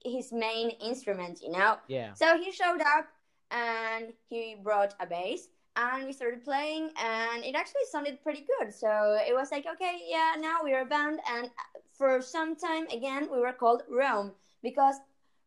[0.04, 1.76] his main instrument, you know.
[1.88, 2.12] yeah.
[2.14, 3.06] So he showed up
[3.50, 8.72] and he brought a bass and we started playing and it actually sounded pretty good.
[8.72, 11.20] So it was like, okay, yeah, now we're a band.
[11.30, 11.50] And
[11.92, 14.96] for some time again, we were called Rome because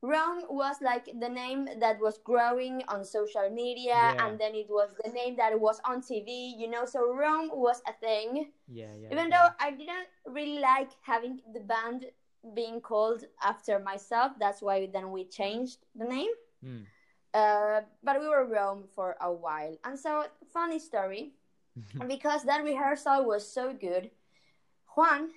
[0.03, 4.27] Rome was like the name that was growing on social media Yeah.
[4.27, 6.83] and then it was the name that was on TV, you know.
[6.85, 9.07] So Rome was a thing Yeah, yeah.
[9.13, 9.47] even yeah.
[9.47, 12.11] though I didn't really like having the band
[12.53, 16.33] being called after myself, that's why then we changed the name.
[16.61, 16.83] Mm.
[17.33, 21.31] Uh, but we were Rome for a while, and so funny story,
[22.07, 24.11] because that rehearsal was so good.
[24.95, 25.31] Juan,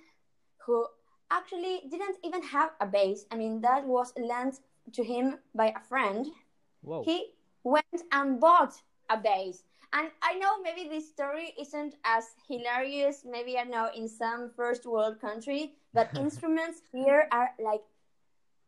[0.65, 0.85] who
[1.31, 4.59] actually didn't even have a bass, I mean that was lent
[4.93, 6.27] to him by a friend
[6.81, 7.03] Whoa.
[7.03, 9.63] he went and bought a bass.
[9.93, 14.85] And I know maybe this story isn't as hilarious, maybe I know in some first
[14.85, 17.81] world country, but instruments here are like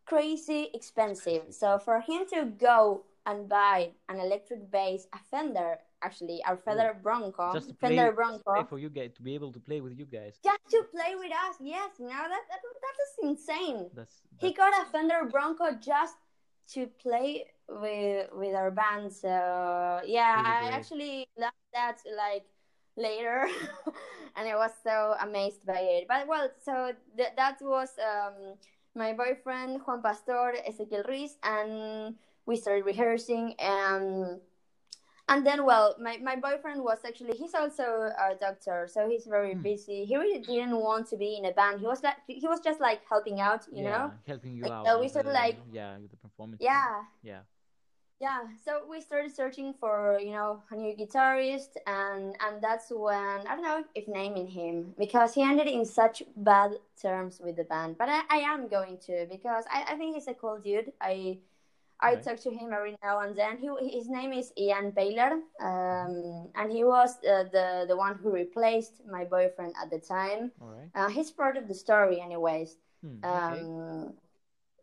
[0.05, 1.43] crazy expensive.
[1.51, 6.97] So for him to go and buy an electric bass, a Fender, actually, our Fender
[7.01, 10.05] Bronco, just to play, Bronco, for you guys to be able to play with you
[10.05, 10.39] guys.
[10.43, 11.55] just to play with us.
[11.59, 13.89] Yes, Now that that that is insane.
[13.93, 16.15] That's, He got a Fender Bronco just
[16.73, 19.11] to play with with our band.
[19.13, 19.29] So
[20.05, 22.45] yeah, Really I actually learned that like
[22.95, 23.47] later,
[24.35, 26.07] and I was so amazed by it.
[26.07, 28.55] But well, so th- that was um,
[28.95, 34.39] my boyfriend Juan Pastor, Ezequiel Ruiz, and we started rehearsing and.
[35.29, 37.83] And then, well, my, my boyfriend was actually he's also
[38.27, 39.61] a doctor, so he's very Hmm.
[39.61, 40.03] busy.
[40.05, 41.79] He really didn't want to be in a band.
[41.79, 44.11] He was like he was just like helping out, you yeah, know.
[44.27, 44.83] helping you Like, out.
[44.87, 46.59] uh, we with sort of the- like- yeah, the performance.
[46.61, 47.41] Yeah, Yeah.
[48.19, 53.37] yeah so we started searching for you know a new guitarist and and that's when
[53.47, 57.63] i don't know if naming him because he ended in such bad terms with the
[57.73, 60.91] band but i, I am going to because I, I think he's a cool dude
[60.99, 61.37] i
[62.01, 62.23] i Right.
[62.23, 66.71] talk to him every now and then he his name is ian baylor um and
[66.71, 70.89] he was uh, the the one who replaced my boyfriend at the time right.
[70.95, 73.61] uh, he's part of the story anyways Hmm, okay.
[73.61, 74.13] um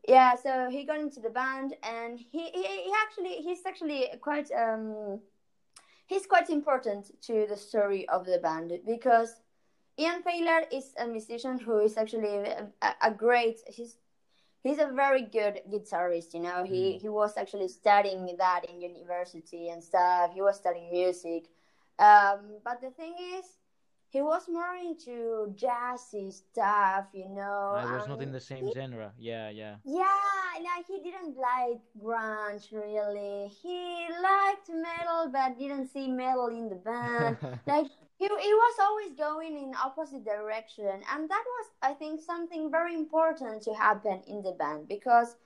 [0.08, 4.50] yeah so he got into the band and he, he, he actually he's actually quite
[4.52, 5.20] um
[6.06, 9.40] he's quite important to the story of the band because
[9.98, 12.36] ian Paylor is a musician who is actually
[12.82, 13.96] a, a great he's
[14.66, 17.00] he's a very good guitarist you know he Mm.
[17.02, 21.42] he was actually studying that in university and stuff he was studying music
[21.98, 23.44] um but the thing is
[24.08, 29.12] he was more into jazzy stuff you know I was not in the same genre.
[29.18, 29.76] Yeah, yeah.
[29.84, 33.48] yeah, like he didn't like grunge really.
[33.62, 37.36] He liked metal, but didn't see metal in the band.
[37.66, 42.70] like he, he was always going in opposite direction, and that was, I think, something
[42.70, 45.36] very important to happen in the band because.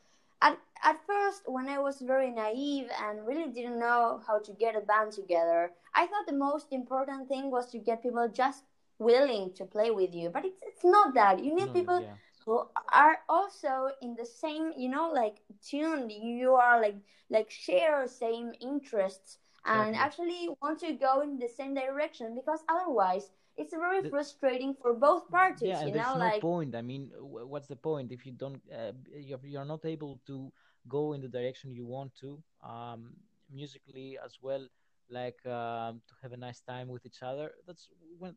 [0.42, 4.74] At, at first, when I was very naive and really didn't know how to get
[4.74, 8.64] a band together, I thought the most important thing was to get people just
[8.98, 10.30] willing to play with you.
[10.30, 11.44] But it's, it's not that.
[11.44, 12.14] You need No, people yeah.
[12.44, 16.96] who are also in the same you know like tuned you are like
[17.30, 19.98] like share same interests and Exactly.
[19.98, 24.94] actually want to go in the same direction because otherwise it's very The- frustrating for
[24.94, 26.74] both parties yeah, you there's know no like point.
[26.74, 30.52] I mean, what's the point if you don't, uh, you're, you're not able to
[30.88, 33.14] go in the direction you want to, um,
[33.50, 34.66] musically as well,
[35.10, 37.52] like um, to have a nice time with each other.
[37.66, 38.34] That's when.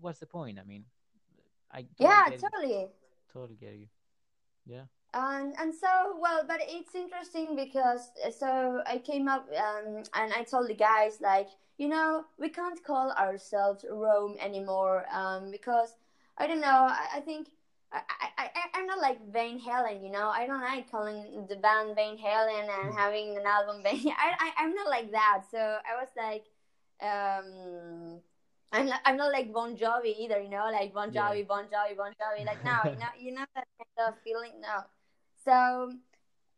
[0.00, 0.58] What's the point?
[0.58, 0.84] I mean,
[1.70, 2.48] I totally yeah get you.
[2.48, 2.88] totally
[3.32, 3.88] Totally get you.
[4.66, 4.84] Yeah.
[5.14, 10.32] And and so well but it's interesting because uh, so i came up um, and
[10.32, 11.48] i told the guys like
[11.78, 15.96] you know we can't call ourselves rome anymore um, because
[16.38, 17.48] i don't know i, I think
[17.94, 18.00] I,
[18.38, 20.30] I, I'm not like Van Halen, you know.
[20.30, 24.00] I don't like calling the band Van Halen and having an album Van.
[24.06, 25.42] I, I, I'm not like that.
[25.50, 26.46] So I was like,
[27.02, 28.20] um,
[28.72, 31.28] I'm not, I'm not like Bon Jovi either, you know, like Bon Yeah.
[31.28, 32.46] Jovi, Bon Jovi, Bon Jovi.
[32.46, 34.52] Like no, you know, you know that kind of feeling.
[34.62, 34.84] No,
[35.44, 35.92] so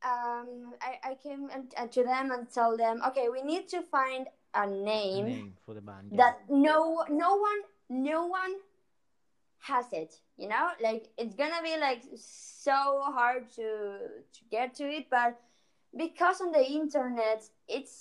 [0.05, 1.49] um, I, I came
[1.91, 5.75] to them and told them, okay, we need to find a A name, name for
[5.75, 6.09] the band.
[6.11, 6.17] yeah.
[6.19, 8.55] that no no one no one
[9.61, 10.21] has it.
[10.37, 12.73] You know, like it's gonna be like so
[13.19, 13.99] hard to
[14.35, 15.41] to get to it, but
[15.97, 17.95] because on the internet it's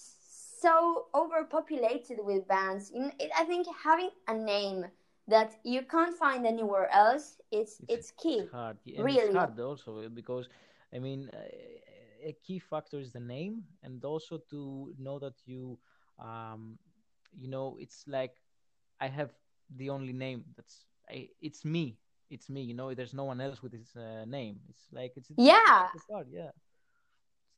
[0.62, 2.92] so overpopulated with bands.
[3.20, 4.86] It, I think having a name
[5.28, 8.40] that you can't find anywhere else it's It's- it's key.
[8.40, 8.78] It's hard.
[8.84, 9.20] yeah, Really.
[9.20, 10.50] it's hard also because,
[10.94, 11.38] I mean, uh,
[12.24, 15.78] a key factor is the name, and also to know that you,
[16.20, 16.78] um,
[17.38, 18.36] you know, it's like
[19.00, 19.32] I have
[19.76, 21.98] the only name that's I, it's me.
[22.30, 22.62] It's me.
[22.62, 24.60] You know, there's no one else with this uh, name.
[24.70, 25.88] It's like it's, it's Yeah.
[25.94, 26.28] It's hard.
[26.32, 26.52] Yeah.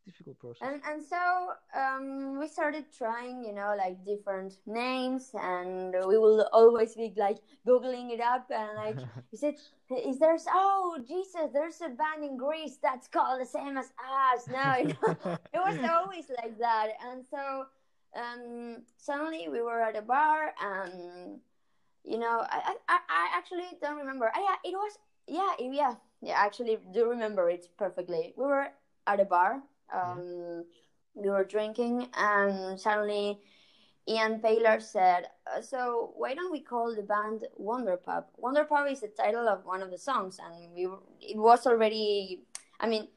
[0.05, 0.61] Difficult process.
[0.61, 1.17] and and so
[1.75, 7.39] um, we started trying you know like different names and we will always be like
[7.67, 8.97] googling it up and like
[9.33, 9.59] is it
[10.05, 14.47] is there's oh jesus there's a band in greece that's called the same as us.
[14.47, 16.89] No you know, it was always like that.
[17.03, 17.65] And so
[18.15, 21.39] um, suddenly we were at a bar and
[22.03, 24.31] you know i i, I actually don't remember.
[24.35, 28.33] I, yeah it was yeah yeah yeah I actually do remember it perfectly.
[28.37, 28.67] We were
[29.07, 29.63] at a bar
[29.93, 30.65] um,
[31.13, 33.39] we were drinking and suddenly
[34.07, 38.87] ian Paylor said uh, so why don't we call the band wonder pub wonder pub
[38.89, 42.43] is the title of one of the songs and we were, it was already
[42.79, 43.07] i mean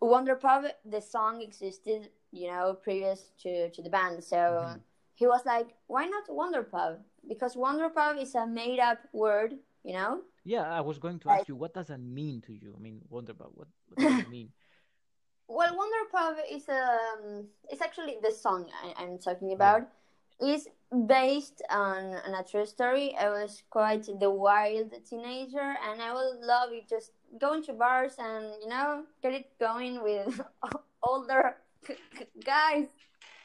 [0.00, 4.80] wonder pub the song existed you know previous to to the band so Mhm.
[5.14, 9.58] he was like why not wonder pub because wonder pub is a made up word
[9.84, 12.54] you know yeah, I was going to Like- ask you, what does that mean to
[12.54, 12.72] you?
[12.74, 13.50] I mean, Wonderpub.
[13.54, 14.50] What, what does it mean?
[15.48, 19.88] Well, Wonder Pub is um, it's actually the song I, I'm talking about.
[20.40, 20.68] is
[21.06, 23.16] based on, on a true story.
[23.18, 28.14] I was quite the wild teenager, and I would love it just going to bars
[28.18, 30.40] and you know get it going with
[31.02, 31.56] older
[32.44, 32.86] guys.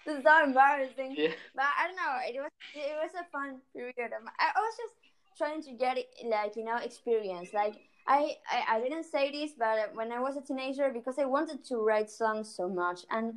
[0.05, 1.15] This is so embarrassing.
[1.17, 1.31] Yeah.
[1.55, 2.15] But I don't know.
[2.27, 4.11] It was it was a fun period.
[4.11, 4.93] Um, I, I was just
[5.37, 7.53] trying to get it like you know experience.
[7.53, 7.75] Like
[8.07, 11.63] I, I I didn't say this, but when I was a teenager, because I wanted
[11.65, 13.35] to write songs so much, and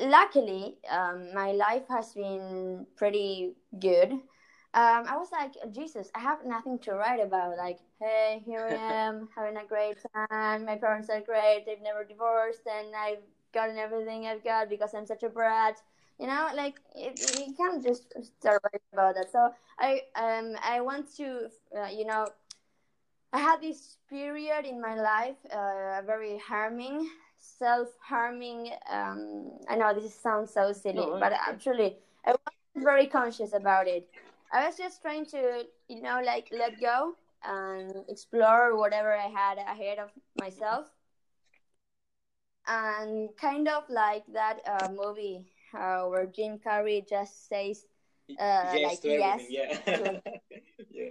[0.00, 4.12] luckily um, my life has been pretty good.
[4.74, 7.58] Um, I was like, Jesus, I have nothing to write about.
[7.58, 10.64] Like, hey, here I am having a great time.
[10.64, 11.64] My parents are great.
[11.66, 13.22] They've never divorced, and I've
[13.52, 15.80] gotten everything I've got because I'm such a brat.
[16.18, 19.30] You know, like it, you can't just start writing about that.
[19.32, 22.28] So I um I want to uh, you know
[23.32, 27.08] I had this period in my life, uh, very harming,
[27.38, 28.72] self-harming.
[28.90, 33.88] Um, I know this sounds so silly, no, but actually I wasn't very conscious about
[33.88, 34.08] it.
[34.52, 39.56] I was just trying to, you know, like let go and explore whatever I had
[39.56, 40.88] ahead of myself.
[42.66, 47.86] And kind of like that uh, movie uh, where Jim Carrey just says,
[48.38, 49.42] uh, yes, like, yes.
[49.48, 50.10] Yeah.
[50.90, 51.10] Yeah.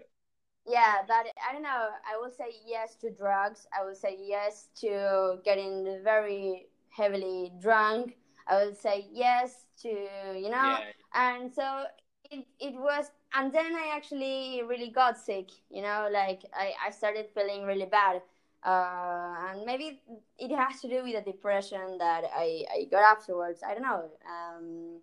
[0.68, 1.90] Yeah, but I don't know.
[2.06, 3.68] I will say yes to drugs.
[3.78, 8.18] I will say yes to getting very heavily drunk.
[8.48, 10.92] I will say yes to, you know, yeah.
[11.14, 11.86] and so
[12.32, 16.92] it, it was and then i actually really got sick you know like i, I
[16.92, 18.22] started feeling really bad
[18.64, 20.02] uh, and maybe
[20.38, 24.10] it has to do with the depression that i, I got afterwards i don't know
[24.26, 25.00] um,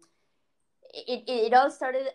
[0.95, 2.07] it, it, it all started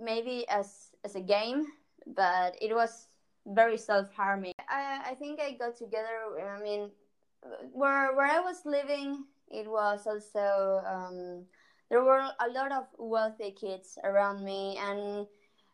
[0.00, 1.66] maybe as as a game
[2.06, 3.08] but it was
[3.46, 6.08] very self-harming I, I think i got together
[6.40, 6.90] i mean
[7.72, 11.44] where where i was living it was also um,
[11.90, 15.26] there were a lot of wealthy kids around me and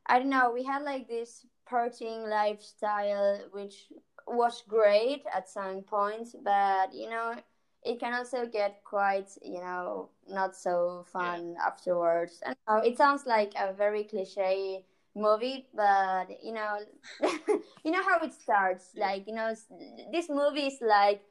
[0.06, 3.92] i don't know we had like this partying lifestyle which
[4.26, 7.34] was great at some points but you know
[7.82, 11.66] it can also get quite you know not so fun yeah.
[11.66, 14.84] afterwards and it sounds like a very cliche
[15.16, 16.78] movie but you know
[17.84, 19.52] you know how it starts like you know
[20.12, 21.22] this movie is like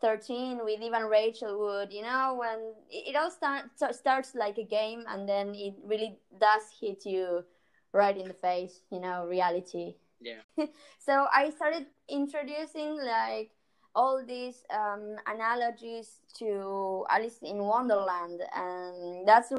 [0.00, 5.04] 13 with Evan Rachel Wood, you know, when it all start, starts like a game
[5.08, 7.44] and then it really does hit you
[7.92, 9.96] right in the face, you know, reality.
[10.20, 10.40] Yeah.
[10.98, 13.50] so I started introducing like
[13.94, 19.52] all these um, analogies to Alice in Wonderland, and that's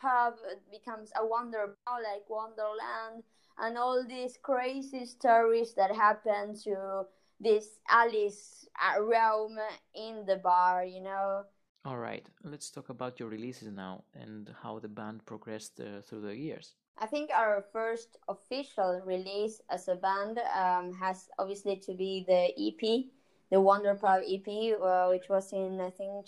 [0.00, 3.24] it becomes a wonder, like Wonderland,
[3.58, 7.04] and all these crazy stories that happen to
[7.40, 8.66] this Alice
[9.00, 9.58] realm
[9.94, 11.44] in the bar, you know.
[11.84, 16.20] All right, let's talk about your releases now and how the band progressed uh, through
[16.20, 16.74] the years.
[16.98, 22.52] I think our first official release as a band um, has obviously to be the
[22.56, 23.06] EP,
[23.50, 24.46] the Wonder Pub EP,
[24.80, 26.26] uh, which was in I think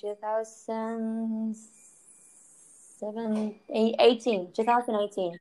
[3.13, 5.39] 2007, 18, 2018.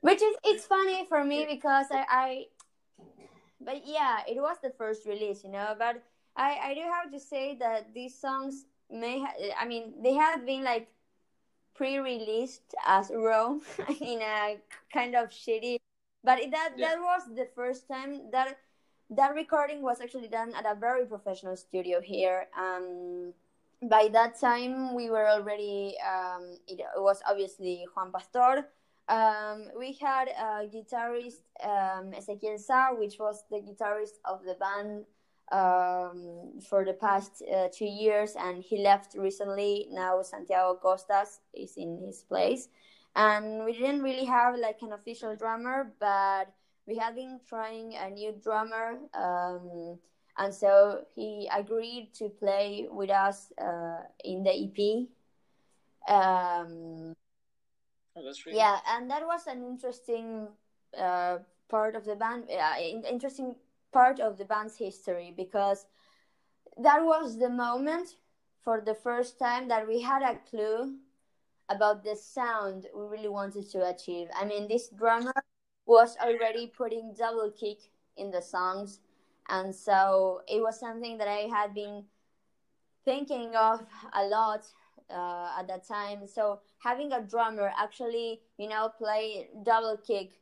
[0.00, 2.44] Which is it's funny for me because I, I
[3.60, 5.74] but yeah, it was the first release, you know.
[5.78, 6.02] But
[6.36, 10.46] I I do have to say that these songs may ha- I mean they have
[10.46, 10.88] been like
[11.74, 13.62] pre-released as Rome
[14.00, 14.58] in a
[14.92, 15.78] kind of shitty.
[16.22, 16.94] But that yeah.
[16.94, 18.58] that was the first time that
[19.10, 22.46] that recording was actually done at a very professional studio here.
[22.56, 23.32] Um,
[23.82, 25.96] by that time, we were already.
[26.02, 28.68] Um, it, was obviously Juan Pastor
[29.08, 35.06] um, we had a guitarist, um, Ezequiel which was the guitarist of the band
[35.50, 39.88] um, for the past uh, two years, and he left recently.
[39.90, 42.68] Now Santiago Costas is in his place,
[43.16, 46.52] and we didn't really have like an official drummer, but
[46.86, 49.98] we had been trying a new drummer, um,
[50.38, 55.08] and so he agreed to play with us uh, in the EP.
[56.08, 57.14] Um,
[58.18, 60.48] Oh, that's really yeah, and that was an interesting
[60.98, 62.74] uh, part of the band, uh,
[63.08, 63.54] interesting
[63.92, 65.86] part of the band's history because
[66.82, 68.16] that was the moment
[68.64, 70.96] for the first time that we had a clue
[71.68, 74.28] about the sound we really wanted to achieve.
[74.34, 75.34] I mean, this drummer
[75.86, 77.78] was already putting double kick
[78.16, 78.98] in the songs,
[79.48, 82.04] and so it was something that I had been
[83.04, 83.80] thinking of
[84.14, 84.66] a lot
[85.10, 86.26] uh, at that time.
[86.26, 90.40] So having a drummer actually, you know, play double kick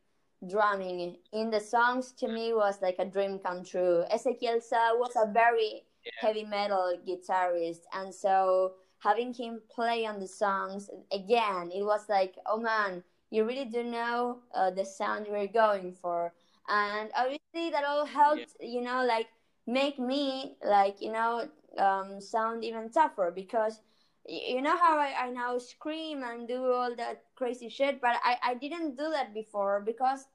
[0.49, 4.05] drumming in the songs to me was like a dream come true.
[4.13, 6.13] Ezequiel Sa was a very yeah.
[6.21, 12.35] heavy metal guitarist, and so having him play on the songs again, it was like,
[12.47, 16.33] oh man, you really do know uh, the sound we're going for,
[16.69, 18.69] and obviously that all helped, yeah.
[18.69, 19.29] you know, like
[19.67, 21.49] make me like you know
[21.79, 23.81] um, sound even tougher because
[24.29, 28.37] you know how I, I now scream and do all that crazy shit but i,
[28.43, 30.27] I didn't do that before because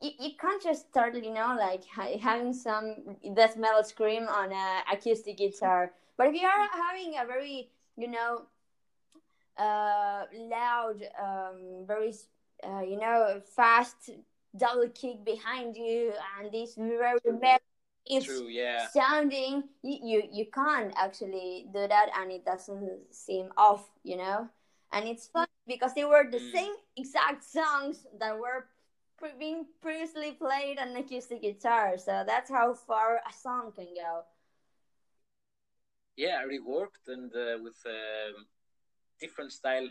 [0.00, 1.82] you, you can't just start you know like
[2.20, 7.26] having some death metal scream on a acoustic guitar but if you are having a
[7.26, 8.42] very you know
[9.58, 12.12] uh, loud um, very
[12.64, 14.10] uh, you know fast
[14.56, 17.60] double kick behind you and this very metal
[18.04, 18.88] it's True, yeah.
[18.88, 19.64] sounding.
[19.82, 24.48] You, you you can't actually do that and it doesn't seem off you know?
[24.92, 26.52] And it's fun because they were the Mm.
[26.52, 28.66] same exact songs that were
[29.18, 31.96] pre- being previously played on acoustic guitar.
[31.96, 34.24] So that's how far a song can go.
[36.16, 38.46] Yeah, reworked and uh, with um,
[39.20, 39.88] different style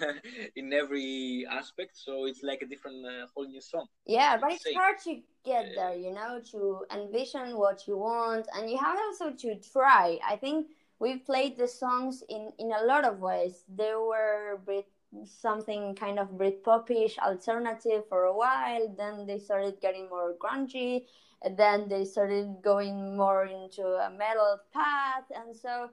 [0.56, 3.86] in every aspect, so it's like a different uh, whole new song.
[4.06, 8.70] yeah but it's hard to get there you know to envision what you want and
[8.70, 10.68] you have also to try i think
[10.98, 14.86] we've played the songs in in a lot of ways they were Brit
[15.24, 18.92] something kind of Britpopish alternative for a while.
[18.96, 21.04] Then they started getting more grungy.
[21.42, 25.24] And then they started going more into a metal path.
[25.34, 25.90] And so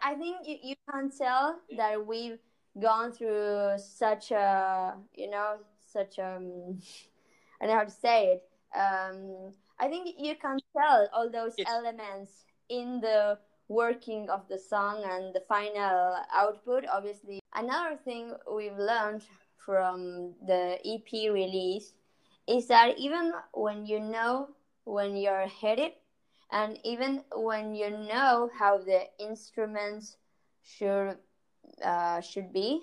[0.00, 2.38] I think you, you can tell that we've
[2.80, 6.78] gone through such a, you know, such a, um,
[7.60, 8.48] I don't know how to say it.
[8.76, 11.66] Um, I think you can tell all those Yes.
[11.66, 18.76] elements in the working of the song and the final output obviously another thing we've
[18.76, 19.22] learned
[19.56, 21.92] from the ep release
[22.46, 24.48] is that even when you know
[24.84, 25.92] when you're headed
[26.50, 30.16] and even when you know how the instruments
[30.62, 31.16] should
[31.84, 32.80] uh, should be.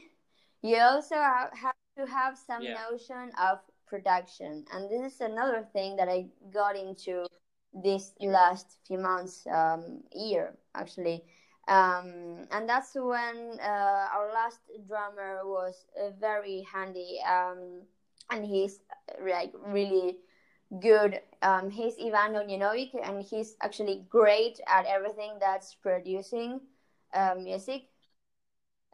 [0.61, 2.75] You also ha- have to have some Yeah.
[2.89, 4.65] notion of production.
[4.71, 7.25] And this is another thing that i got into
[7.73, 11.23] this last few months um, year actually.
[11.67, 17.83] Um, and that's when uh, our last drummer was uh, very handy um,
[18.31, 18.81] and he's
[19.21, 20.17] like really
[20.79, 21.21] good.
[21.41, 26.61] Um, he's Ivan Donjanovic and he's actually great at everything that's producing
[27.13, 27.83] uh, music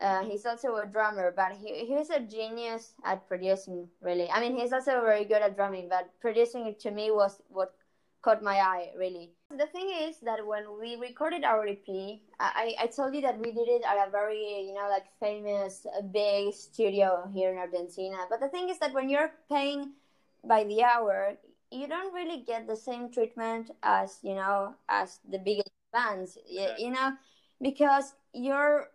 [0.01, 4.29] uh, he's also a drummer, but he, he's a genius at producing, really.
[4.29, 7.73] I mean, he's also very good at drumming, but producing it to me was what
[8.21, 9.31] caught my eye, really.
[9.55, 13.51] The thing is that when we recorded our EP, I, I told you that we
[13.51, 18.17] did it at a very, you know, like famous uh, big studio here in Argentina.
[18.29, 19.93] But the thing is that when you're paying
[20.43, 21.37] by the hour,
[21.71, 26.65] you don't really get the same treatment as, you know, as the biggest bands, y-
[26.71, 26.83] Okay.
[26.83, 27.13] you know,
[27.61, 28.89] because you're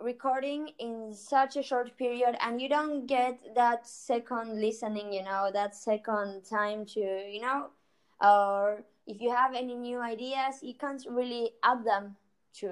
[0.00, 5.50] recording in such a short period and you don't get that second listening you know
[5.52, 7.66] that second time to you know
[8.20, 12.16] or if you have any new ideas you can't really add them
[12.54, 12.68] to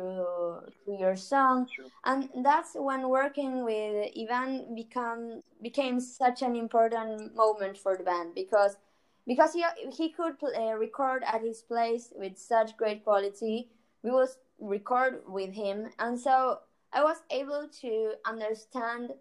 [0.85, 1.91] to your song True.
[2.05, 8.35] and that's when working with Ivan become became such an important moment for the band
[8.35, 8.77] because
[9.27, 13.71] because he he could uh, record at his place with such great quality
[14.03, 14.29] we would
[14.61, 16.59] record with him and so
[16.93, 19.13] I was able to understand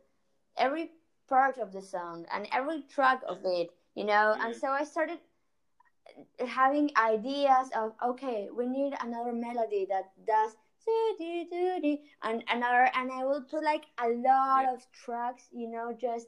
[0.57, 0.91] every
[1.29, 4.35] part of the song and every track of it, you know.
[4.39, 4.59] And Mhm.
[4.59, 5.19] so I started
[6.47, 10.55] having ideas of okay, we need another melody that does
[12.23, 14.73] and another, and I will put like a lot Yeah.
[14.73, 16.27] of tracks, you know, just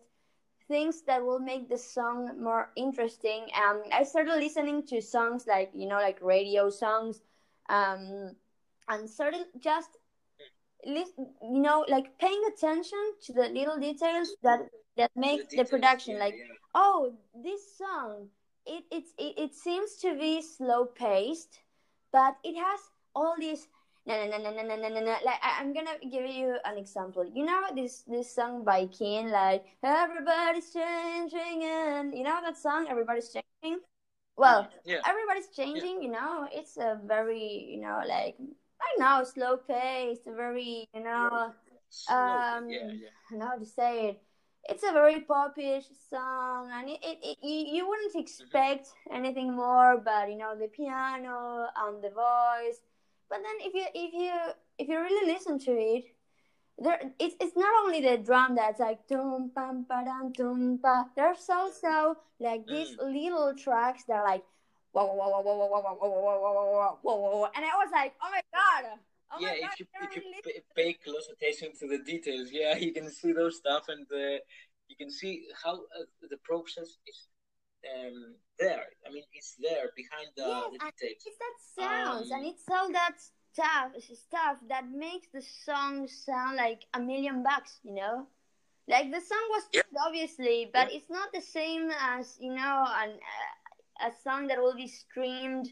[0.67, 3.49] things that will make the song more interesting.
[3.55, 7.21] Um, I started listening to songs like you know, like radio songs,
[7.69, 8.35] um,
[8.87, 9.97] and started just
[10.86, 11.05] you
[11.41, 14.59] know like paying attention to the little details that
[14.97, 16.55] that make the, details, production yeah, like yeah.
[16.75, 17.13] oh
[17.43, 18.27] this song
[18.65, 21.59] it it's it, it seems to be slow paced
[22.11, 22.79] but it has
[23.15, 23.67] all these
[24.05, 26.77] na na na na na na na na like I, i'm gonna give you an
[26.77, 32.57] example you know this this song by Keane like everybody's changing and you know that
[32.57, 33.79] song everybody's changing
[34.36, 34.99] well yeah.
[35.07, 38.36] everybody's changing you know it's a very you know like
[38.86, 41.53] i know slow paced very you know
[41.89, 43.07] Slow, um yeah, yeah.
[43.07, 44.21] I don't know how to say it.
[44.67, 50.01] It's a very popish song and it, it, it you, you wouldn't expect anything more
[50.03, 52.79] but you know the piano and the voice.
[53.29, 54.34] But then if you if you
[54.79, 56.05] if you really listen to it
[56.79, 61.05] there it's, it's not only the drum that's like tum pam pa dum tum pa.
[61.15, 64.43] There's also like these little tracks that are like
[64.93, 67.89] whoa whoa whoa whoa whoa whoa whoa whoa whoa whoa whoa whoa and I was
[67.91, 68.83] like oh my god
[69.31, 72.75] oh yeah, my god if you if you pay, close attention to the details, yeah,
[72.77, 74.37] you can see those stuff, and uh,
[74.89, 75.33] you can see
[75.63, 77.27] how uh, the process is
[77.91, 78.85] um, there.
[79.05, 81.23] I mean, it's there behind the, Yes, the details.
[81.25, 83.17] it's that sounds and Um, it's all that
[83.53, 83.91] stuff
[84.27, 88.25] stuff that makes the song sound like a million bucks you know
[88.87, 89.81] like the song was Yeah.
[90.07, 93.53] obviously but it's not the same as you know an uh,
[94.03, 95.69] a song that will be streamed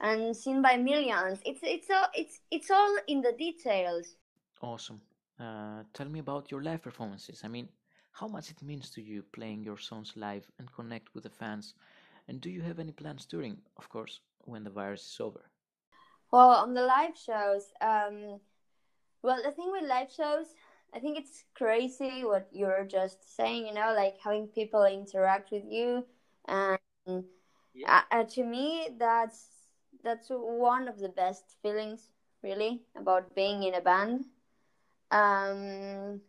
[0.00, 4.16] and seen by millions it's it's all it's it's all in the details
[4.62, 5.00] Awesome.
[5.38, 7.42] Uh, tell me about your live performances.
[7.44, 7.68] I mean,
[8.12, 11.74] how much it means to you playing your songs live and connect with the fans.
[12.28, 15.42] And do you have any plans during, of course, when the virus is over?
[16.32, 18.40] Well, on the live shows, um,
[19.22, 20.46] well, the thing with live shows,
[20.94, 23.66] I think it's crazy what you're just saying.
[23.66, 26.06] You know, like having people interact with you,
[26.48, 26.78] and
[27.74, 28.02] yeah.
[28.10, 29.46] uh, to me, that's
[30.02, 32.10] that's one of the best feelings,
[32.42, 34.24] really, about being in a band.
[35.10, 36.20] Um,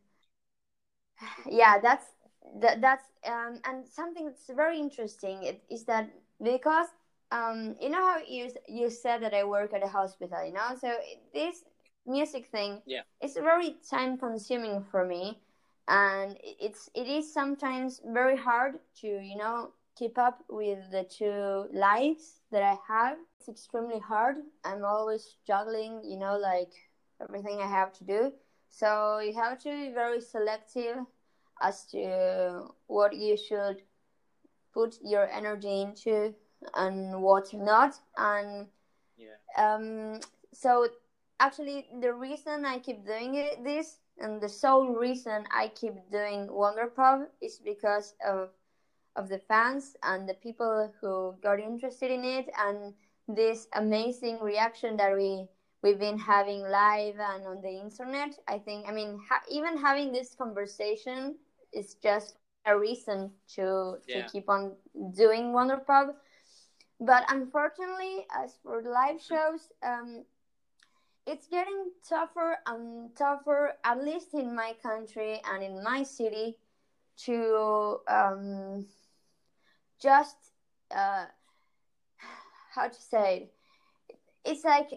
[1.50, 2.06] yeah, that's
[2.60, 6.10] that, that's um, and something that's very interesting is that
[6.42, 6.88] because
[7.32, 10.76] um, you know how you you said that I work at a hospital, you know,
[10.80, 10.96] so
[11.34, 11.64] this
[12.06, 15.40] music thing, yeah, it's very time consuming for me,
[15.88, 21.68] and it's it is sometimes very hard to you know keep up with the two
[21.74, 23.18] lives that I have.
[23.40, 24.38] It's extremely hard.
[24.64, 26.72] I'm always juggling, you know, like
[27.22, 28.34] everything I have to do.
[28.70, 30.98] So you have to be very selective
[31.62, 33.82] as to what you should
[34.74, 36.34] put your energy into
[36.76, 37.96] and what not.
[38.18, 38.68] And
[39.18, 39.38] yeah.
[39.58, 40.20] um,
[40.52, 40.88] so
[41.40, 46.48] actually, the reason I keep doing it, this and the sole reason I keep doing
[46.48, 48.50] Wonderpub is because of
[49.16, 52.94] of the fans and the people who got interested in it and
[53.28, 55.48] this amazing reaction that we
[55.82, 58.38] we've been having live and on the internet.
[58.48, 61.36] I think i mean ha- even having this conversation
[61.74, 64.74] is just a reason to to keep on
[65.16, 66.14] doing Wonderpub
[67.00, 70.24] but unfortunately as for live shows um
[71.28, 76.58] it's getting tougher and tougher at least in my country and in my city
[77.18, 78.86] to um
[80.02, 80.36] just
[80.96, 81.26] uh,
[82.74, 83.52] how to say it?
[84.46, 84.90] it's like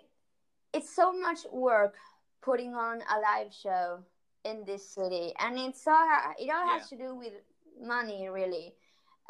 [0.74, 1.94] it's so much work
[2.42, 4.00] putting on a live show
[4.44, 6.06] in this city and it's all
[6.38, 7.32] it all has to do with
[7.80, 8.74] money really.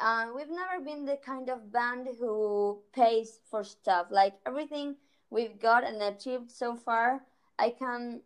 [0.01, 4.07] Uh, we've never been the kind of band who pays for stuff.
[4.09, 4.95] Like everything
[5.29, 7.21] we've got and achieved so far
[7.57, 8.21] i can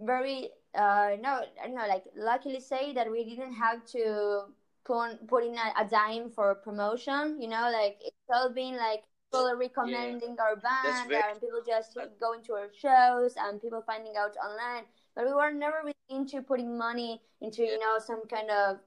[0.00, 4.42] very uh no no like luckily say that we didn't have to
[4.84, 7.40] put putting a, a, dime for promotion.
[7.40, 10.44] You know, like it's all been like people recommending yeah.
[10.44, 11.22] our band very...
[11.30, 14.84] and people just going to our shows and people finding out online.
[15.14, 18.78] But we were never really into putting money into you know some kind of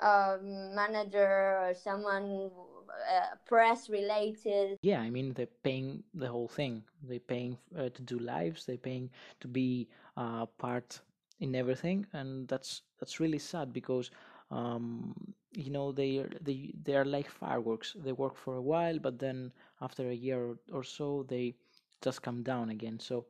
[0.00, 2.50] um, manager or someone
[2.90, 4.78] uh, press related.
[4.82, 6.82] Yeah, I mean they're paying the whole thing.
[7.02, 8.64] They're paying uh, to do lives.
[8.64, 11.00] They're paying to be uh, part
[11.40, 14.10] in everything, and that's that's really sad because
[14.50, 15.14] um,
[15.52, 17.96] you know they are they they are like fireworks.
[18.04, 21.54] They work for a while but then after a year or so they
[22.02, 22.98] just come down again.
[23.00, 23.26] So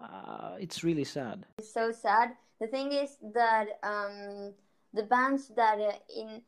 [0.00, 1.46] uh, it's really sad.
[1.58, 2.30] It's so sad.
[2.60, 4.54] The thing is that um,
[4.92, 6.42] the bands that uh, in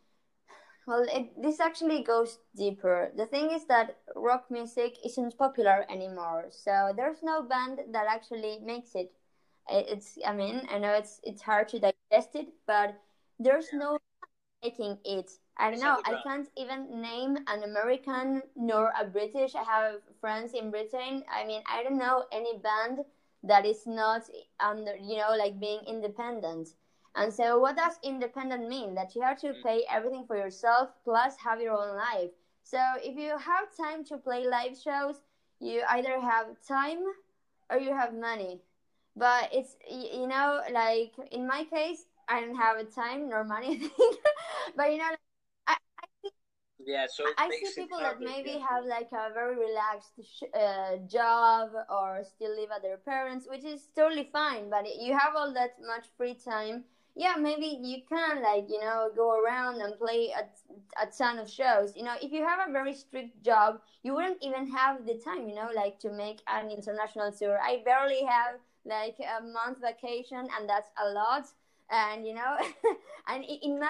[0.86, 3.11] well it, this actually goes deeper.
[3.16, 6.46] The thing is that rock music isn't popular anymore.
[6.50, 9.12] So there's no band that actually makes it.
[9.68, 12.94] It's i mean i know it's it's hard to digest it but
[13.40, 13.95] there's no
[14.66, 15.30] making it.
[15.58, 15.98] I don't know.
[16.04, 19.54] I can't even name an American nor a British.
[19.54, 21.24] I have friends in Britain.
[21.32, 22.98] I mean, I don't know any band
[23.42, 24.22] that is not
[24.60, 26.68] under, you know, like being independent.
[27.14, 28.94] And so, what does independent mean?
[28.94, 29.62] That you have to mm.
[29.62, 32.30] pay everything for yourself plus have your own life.
[32.62, 35.22] So, if you have time to play live shows,
[35.60, 37.02] you either have time
[37.70, 38.60] or you have money.
[39.16, 43.90] But it's, you know, like in my case, I don't have a time nor money
[44.76, 45.10] but you know,
[45.66, 46.30] I, I see,
[46.84, 47.06] yeah.
[47.12, 48.66] So I see people that maybe yeah.
[48.68, 50.12] have like a very relaxed
[50.54, 54.70] uh, job or still live at their parents, which is totally fine.
[54.70, 56.84] But you have all that much free time.
[57.18, 60.44] Yeah, maybe you can like you know go around and play a,
[61.02, 61.96] a ton of shows.
[61.96, 65.48] You know, if you have a very strict job, you wouldn't even have the time.
[65.48, 67.58] You know, like to make an international tour.
[67.62, 71.46] I barely have like a month vacation, and that's a lot
[71.91, 72.57] and you know
[73.28, 73.89] and in my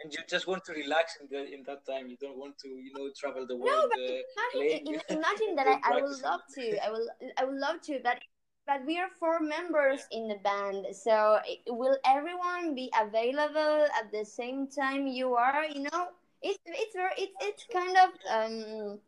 [0.00, 2.08] and you just want to relax in, the, in that time.
[2.08, 5.66] You don't want to you know travel the world no, but uh, imagine, imagine that
[5.66, 7.08] I, I would love to i will
[7.38, 8.18] i would love to but
[8.66, 14.24] but we are four members in the band so will everyone be available at the
[14.24, 16.08] same time you are you know?
[16.42, 18.98] It's it's very it's, it's kind of um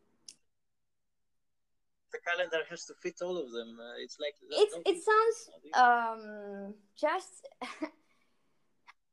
[2.12, 3.78] the calendar has to fit all of them.
[3.80, 4.70] Uh, it's like it.
[4.86, 5.38] It sounds
[5.74, 7.46] um just.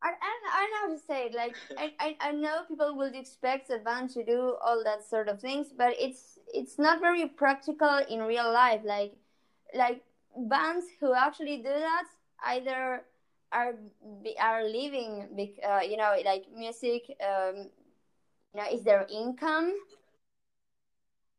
[0.03, 1.33] I, I, don't know how to say it.
[1.33, 5.27] Like I, I, I know people would expect a band to do all that sort
[5.29, 8.81] of things, but it's it's not very practical in real life.
[8.83, 9.13] Like
[9.73, 10.03] like
[10.37, 12.05] bands who actually do that
[12.45, 13.03] either
[13.51, 13.73] are
[14.39, 17.69] are living, uh, you know, like music, um,
[18.53, 19.73] you know, is their income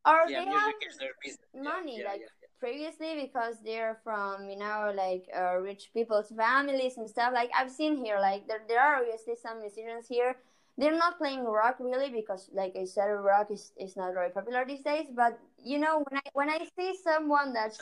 [0.07, 1.46] or yeah, they have is their business.
[1.54, 2.22] Yeah, money yeah, like
[2.61, 7.70] previously because they're from you know like uh, rich people's families and stuff like i've
[7.70, 10.36] seen here like there, there are obviously some musicians here
[10.78, 14.64] they're not playing rock really because like i said rock is, is not very popular
[14.66, 17.78] these days but you know when i when i see someone that's.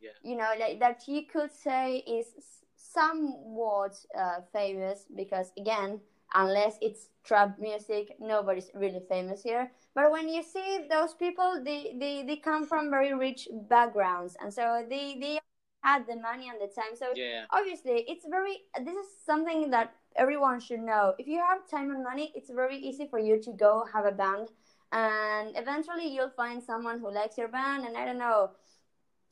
[0.00, 0.10] Yeah.
[0.22, 2.34] you know like that you could say is
[2.76, 6.00] somewhat uh, famous because again
[6.34, 11.96] unless it's trap music nobody's really famous here but when you see those people they,
[11.98, 14.36] they, they come from very rich backgrounds.
[14.40, 15.40] And so they, they
[15.82, 16.96] had the money and the time.
[16.96, 17.46] So Yeah.
[17.50, 21.14] obviously it's very this is something that everyone should know.
[21.18, 24.12] If you have time and money it's very easy for you to go have a
[24.12, 24.50] band.
[24.92, 27.86] And eventually you'll find someone who likes your band.
[27.86, 28.50] And i don't know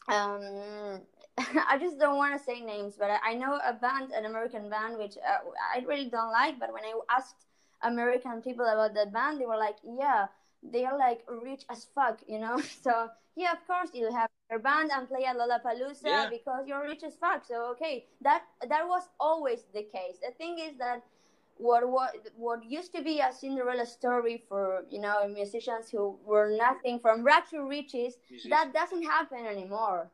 [0.09, 1.01] um
[1.69, 4.69] i just don't want to say names but I, I know a band an american
[4.71, 5.39] band which uh,
[5.75, 6.59] i really don't like.
[6.61, 7.47] But when i asked
[7.83, 10.27] american people about that band they were like yeah
[10.73, 14.59] they are like rich as fuck you know so yeah of course you'll have your
[14.59, 16.29] band and play at lollapalooza Yeah.
[16.31, 20.59] because you're rich as fuck so okay that that was always the case the thing
[20.59, 21.03] is that
[21.59, 26.57] what what what used to be a Cinderella story for you know musicians who were
[26.57, 28.51] nothing from rags to riches Musician.
[28.51, 30.11] that doesn't happen anymore.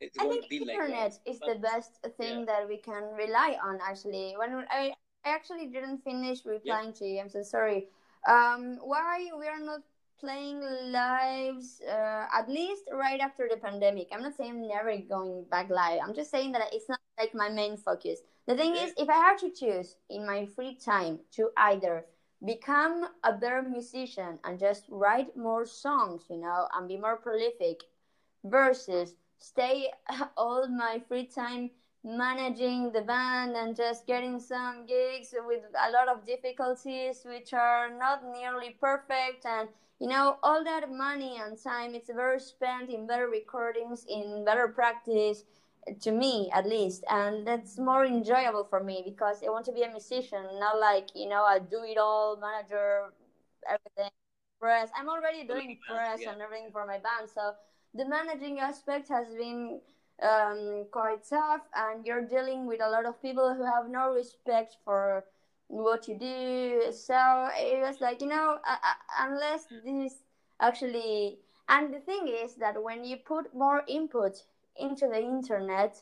[0.00, 1.30] it I think like internet that.
[1.30, 2.44] is the best thing yeah.
[2.46, 3.80] that we can rely on.
[3.82, 7.20] Actually, when I I actually didn't finish replying to you.
[7.20, 7.88] I'm so sorry.
[8.28, 9.80] Um, why we are not
[10.20, 10.60] playing
[10.92, 11.80] lives?
[11.80, 14.08] Uh, at least right after the pandemic.
[14.12, 16.00] I'm not saying never going back live.
[16.04, 18.20] I'm just saying that it's not like my main focus.
[18.46, 22.06] The thing is, if I had to choose in my free time to either
[22.44, 27.82] become a better musician and just write more songs, you know, and be more prolific,
[28.44, 29.90] versus stay
[30.36, 31.70] all my free time
[32.08, 37.90] managing the band and just getting some gigs with a lot of difficulties which are
[37.90, 39.44] not nearly perfect.
[39.44, 39.68] And
[40.00, 44.68] you know all that money and time it's better spent in better recordings in better
[44.68, 45.44] practice
[46.00, 47.04] to me at least.
[47.10, 51.08] And that's more enjoyable for me because i want to be a musician not like
[51.14, 53.12] you know a do it all manager
[53.68, 54.10] everything.
[54.60, 56.32] Press i'm already doing press yeah.
[56.32, 57.52] and everything for my band so
[57.94, 59.80] the managing aspect has been
[60.22, 64.76] um, quite tough and you're dealing with a lot of people who have no respect
[64.84, 65.24] for
[65.68, 66.92] what you do.
[66.92, 70.14] So it was like you know uh, uh, unless this
[70.60, 71.38] actually
[71.68, 74.42] and the thing is that when you put more input
[74.76, 76.00] into the internet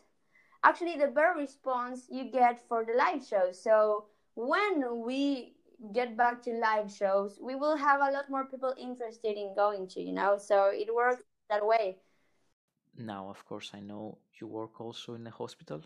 [0.64, 4.04] actually the better response you get for the live shows so
[4.34, 5.54] when we
[5.92, 9.86] get back to live shows we will have a lot more people interested in going
[9.86, 10.38] to you know?
[10.38, 11.96] So it works that way
[12.98, 15.82] Now, of course, I know you work also in a hospital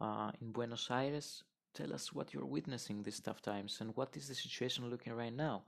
[0.00, 1.44] uh, in Buenos Aires.
[1.74, 5.32] Tell us what you're witnessing these tough times and what is the situation looking right
[5.34, 5.62] now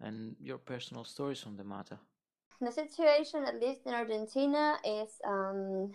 [0.00, 1.98] and your personal stories on the matter.
[2.60, 5.90] the situation at least in argentina is um,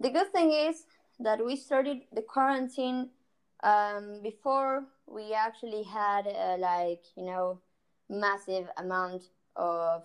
[0.00, 0.84] the good thing is
[1.20, 3.10] that we started the quarantine
[3.62, 7.60] um, before we actually had uh, like you know
[8.08, 9.22] massive amount
[9.56, 10.02] of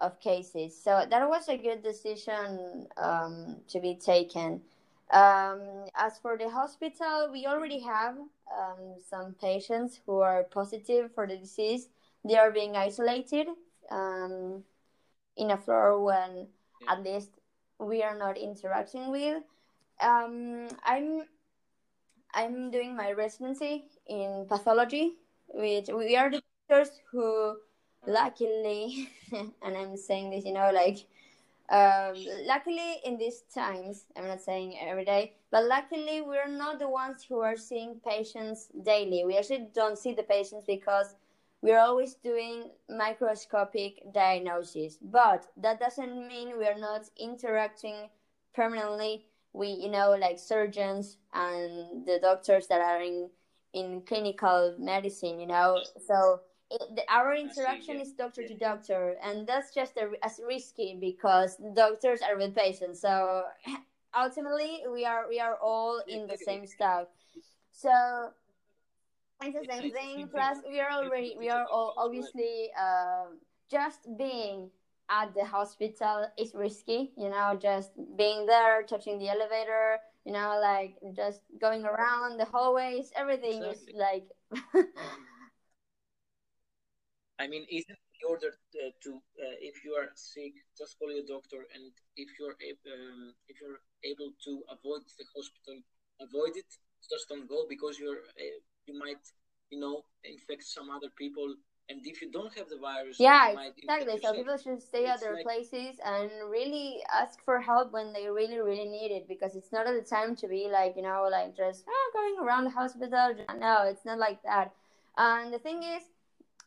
[0.00, 0.76] of cases.
[0.82, 4.62] So that was a good decision um, to be taken.
[5.12, 11.26] Um, as for the hospital we already have um, some patients who are positive for
[11.26, 11.88] the disease.
[12.24, 13.48] They are being isolated
[13.90, 14.62] um,
[15.36, 16.48] in a floor when
[16.80, 16.92] Yeah.
[16.92, 17.30] at least
[17.78, 19.42] we are not interacting with.
[20.00, 21.26] Um, i'm
[22.34, 25.14] i'm doing my residency in pathology
[25.48, 27.56] which we are the doctors who
[28.06, 31.04] luckily and i'm saying this you know like
[31.70, 32.14] um,
[32.46, 37.24] luckily in these times i'm not saying every day but luckily we're not the ones
[37.28, 39.24] who are seeing patients daily.
[39.24, 41.16] We actually don't see the patients because
[41.60, 44.96] we're always doing microscopic diagnosis.
[45.02, 48.08] But that doesn't mean we're not interacting
[48.54, 53.28] permanently with you know like surgeons and the doctors that are in
[53.72, 55.80] in clinical medicine you know?
[56.06, 56.40] So
[56.70, 62.20] it, our interaction is doctor to doctor and that's just a, as risky because doctors
[62.22, 63.42] are with patients so
[64.16, 67.06] ultimately we are we are all in the same stuff
[67.72, 68.30] so
[69.42, 70.28] it's the same thing.
[70.28, 73.24] Plus, we are already we are all obviously uh,
[73.70, 74.70] just being
[75.08, 77.12] at the hospital is risky.
[77.16, 79.98] You know, just being there, touching the elevator.
[80.24, 83.10] You know, like just going around the hallways.
[83.16, 83.94] Everything Exactly.
[83.94, 84.26] is like.
[87.40, 89.10] I mean, isn't the order uh, to
[89.44, 92.56] uh, if you are sick, just call your doctor, and if you're
[92.92, 95.76] um, if you're able to avoid the hospital,
[96.20, 96.70] avoid it.
[97.10, 99.24] Just don't go because you're uh, you might
[99.70, 101.48] you know infect some other people
[101.90, 104.18] and if you don't have the virus, yeah, you exactly.
[104.22, 108.28] So people should stay at their like- places and really ask for help when they
[108.28, 111.56] really, really need it because it's not the time to be like, you know, like
[111.56, 113.34] just oh, going around the hospital.
[113.58, 114.72] No, it's not like that.
[115.16, 116.04] And the thing is,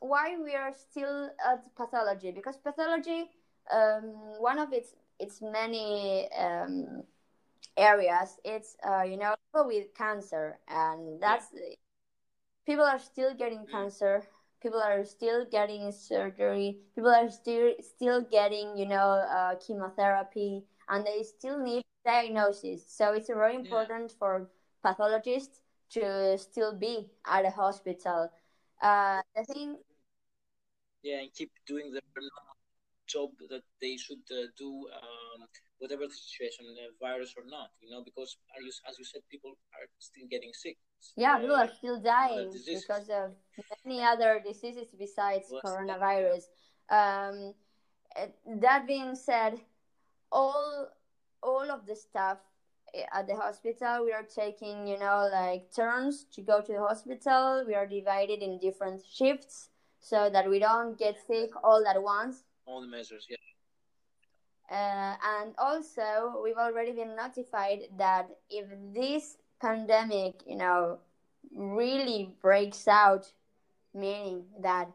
[0.04, 3.32] why we are still at pathology because pathology,
[3.72, 4.04] um,
[4.39, 7.04] one of its its many um,
[7.78, 11.47] areas, it's uh, you know people with cancer, and that's
[12.66, 13.72] people are still getting Mm.
[13.72, 14.24] cancer
[14.62, 21.06] people are still getting surgery people are still still getting you know uh, chemotherapy and
[21.06, 22.84] they still need diagnosis.
[22.88, 24.49] So it's very important for
[24.84, 28.30] pathologists to still be at a hospital.
[28.82, 29.78] Uh, the thing
[31.04, 32.01] yeah, and keep doing their
[33.08, 35.45] job that they should uh, do, um,
[35.80, 37.70] whatever the situation, uh, virus or not.
[37.82, 38.38] You know, because
[38.88, 40.78] as you said, people are still getting sick.
[41.18, 43.36] yeah Uh, people are still dying because of
[43.86, 46.43] many other diseases besides Was- coronavirus
[46.89, 47.54] um,
[48.16, 48.28] uh,
[48.62, 49.60] that being said
[50.32, 50.88] all
[51.41, 52.38] all of the staff
[53.12, 57.64] at the hospital we are taking you know like turns to go to the hospital
[57.68, 59.70] we are divided in different shifts
[60.04, 63.26] so that we don't get sick all at once all the measures.
[63.30, 63.38] Yeah,
[64.70, 70.99] uh, and also we've already been notified that if this pandemic you know
[71.56, 73.32] really breaks out
[73.93, 74.89] meaning that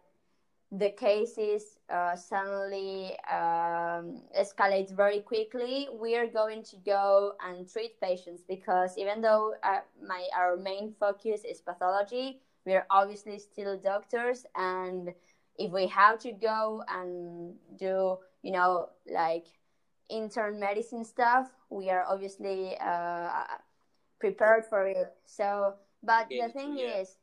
[0.70, 7.98] the cases uh, suddenly um, escalates very quickly we are going to go and treat
[8.00, 13.78] patients because even though uh, my our main focus is pathology we are obviously still
[13.78, 15.14] doctors and
[15.58, 19.46] if we have to go and do you know like
[20.10, 23.44] intern medicine stuff we are obviously uh,
[24.20, 25.14] prepared for it.
[25.26, 27.00] So but Yeah, the thing yeah.
[27.00, 27.16] is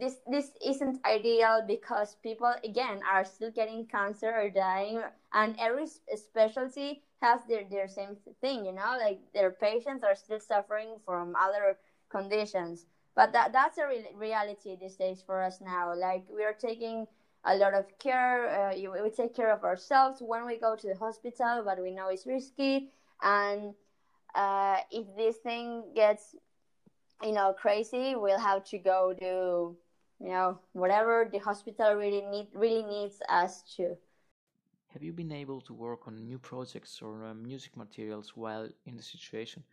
[0.00, 5.00] this this isn't ideal because people again are still getting cancer or dying
[5.32, 5.86] and every
[6.16, 8.96] specialty has their their same thing you know?
[8.98, 11.78] Like their patients are still suffering from other
[12.10, 15.94] conditions but that that's a re- reality these days for us now.
[15.94, 17.06] Like we are taking
[17.44, 20.96] a lot of care uh, we take care of ourselves when we go to the
[20.96, 22.90] hospital but we know it's risky.
[23.22, 23.74] And
[24.34, 26.34] uh, if this thing gets
[27.22, 29.76] you know crazy we'll have to go do
[30.20, 33.96] you know whatever the hospital really need really needs us to.
[34.92, 38.96] Have you been able to work on new projects or uh, music materials while in
[38.96, 39.64] the situation?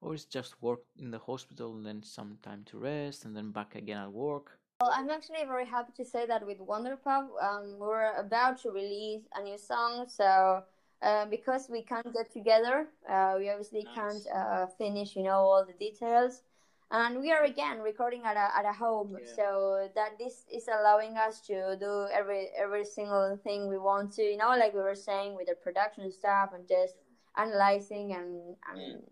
[0.00, 3.50] Or is just work in the hospital and then some time to rest and then
[3.50, 4.60] back again at work?
[4.80, 9.22] well i'm actually very happy to say that with wonderpub um, we're about to release
[9.36, 10.62] a new song so
[11.02, 13.94] uh, because we can't get together uh, we obviously Nice.
[13.94, 16.42] can't uh, finish you know all the details
[16.90, 19.34] and we are again recording at a, at a home Yeah.
[19.36, 24.22] so that this is allowing us to do every every single thing we want to
[24.22, 26.94] you know like we were saying with the production stuff and just
[27.36, 29.02] analyzing and and,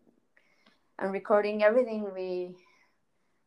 [0.99, 2.55] and recording everything we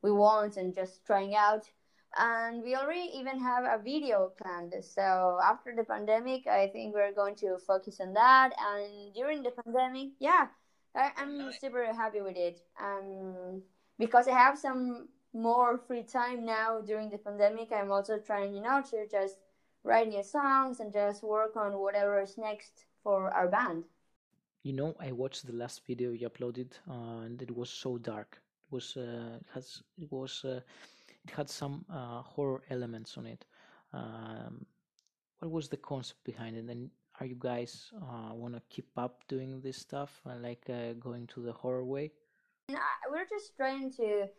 [0.02, 1.70] we want and just trying out.
[2.18, 4.74] And we already even have a video planned.
[4.84, 8.52] So after the pandemic i think we're going to focus on that.
[8.60, 10.48] And during the pandemic yeah
[10.96, 12.60] I, i'm super happy with it.
[12.82, 13.62] Um
[14.00, 18.62] because i have some more free time now during the pandemic i'm also trying you
[18.62, 19.38] know to just
[19.84, 23.86] write new songs and just work on whatever is next for our band
[24.64, 28.40] You know, I watched the last video you uploaded, uh, and it was so dark.
[28.66, 30.62] It was uh, has it was uh,
[31.26, 33.46] it had some uh, horror elements on it.
[33.94, 34.66] Um,
[35.40, 36.66] what was the concept behind it?
[36.66, 41.28] And are you guys uh, want to keep up doing this stuff, uh, like going
[41.28, 42.12] to the horror way?
[42.70, 42.78] And
[43.12, 44.30] we're just trying to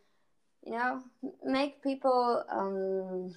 [0.65, 1.03] you know
[1.45, 3.35] make people um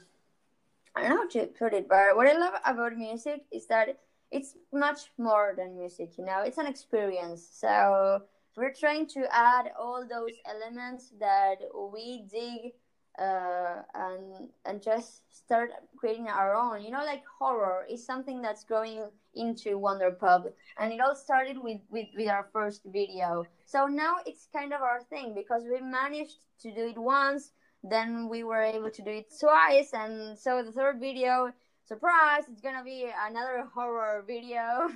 [0.96, 3.98] i don't know how to put it but what i love about music is that
[4.32, 6.42] it's much more than music you know?
[6.42, 7.48] It's an experience.
[7.52, 8.22] So
[8.58, 11.56] we're trying to add all those elements that
[11.94, 12.74] we dig
[13.18, 16.84] uh, and and just start creating our own.
[16.84, 19.04] You know like horror is something that's going
[19.36, 20.48] into wonder pub
[20.80, 23.46] and it all started with, with with our first video.
[23.66, 27.52] So now it's kind of our thing because we managed to do it once
[27.90, 31.52] then we were able to do it twice and so the third video
[31.86, 34.90] surprise it's gonna be another horror video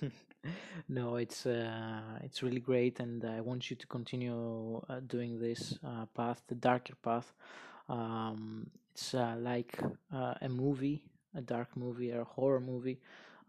[0.88, 5.78] no, it's uh, it's really great, and I want you to continue uh, doing this
[5.84, 7.32] uh, path, the darker path.
[7.88, 9.78] Um, it's uh, like
[10.14, 11.02] uh, a movie,
[11.34, 13.00] a dark movie, or a horror movie,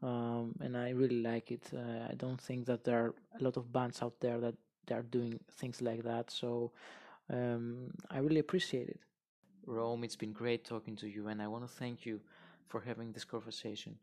[0.02, 1.70] um, and I really like it.
[1.74, 4.56] Uh, I don't think that there are a lot of bands out there that
[4.86, 6.72] they are doing things like that, so
[7.30, 9.00] um, I really appreciate it.
[9.66, 12.20] Rome, it's been great talking to you, and I want to thank you
[12.68, 13.98] for having this conversation.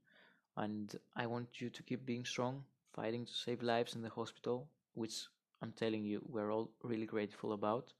[0.57, 4.69] And I want you to keep being strong, fighting to save lives in the hospital,
[4.95, 5.15] which
[5.63, 7.93] I'm telling you, we're all really grateful about.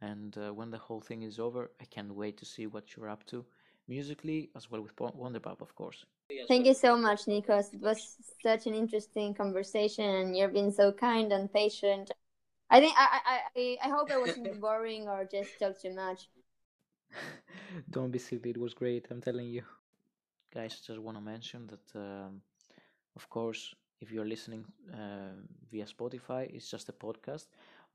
[0.00, 3.08] And uh, when the whole thing is over, I can't wait to see what you're
[3.08, 3.44] up to
[3.88, 6.04] musically as well with Wonderpub, of course.
[6.46, 7.72] Thank you so much, Nikos.
[7.72, 12.10] It was such an interesting conversation, and you've been so kind and patient.
[12.70, 13.20] I think I
[13.56, 16.28] I I, hope I wasn't boring or just talked too much.
[17.90, 18.50] Don't be silly.
[18.50, 19.06] It was great.
[19.10, 19.62] I'm telling you,
[20.52, 20.80] guys.
[20.86, 22.42] Just want to mention that, um,
[23.16, 25.34] of course, if you're listening uh,
[25.70, 27.46] via Spotify, it's just a podcast.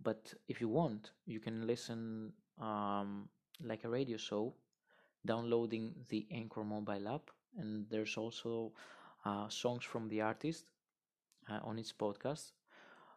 [0.01, 3.30] But if you want, you can listen um,
[3.64, 4.54] like a radio show,
[5.26, 8.74] downloading the Anchor mobile app, and there's also
[9.26, 10.66] uh, songs from the artist
[11.49, 12.51] uh, on its podcast.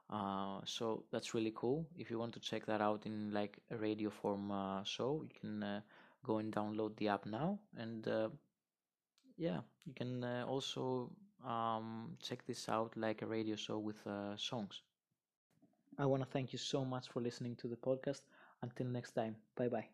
[0.09, 1.87] Uh, so that's really cool.
[1.99, 5.41] If you want to check that out in like a radio form uh, show, you
[5.41, 5.80] can uh,
[6.24, 8.07] go and download the app now, and
[9.37, 11.11] yeah, you can also
[11.45, 14.07] um, check this out like a radio show with
[14.37, 14.82] songs.
[15.99, 18.22] I want to thank you so much for listening to the podcast.
[18.62, 19.89] Until next time, bye bye.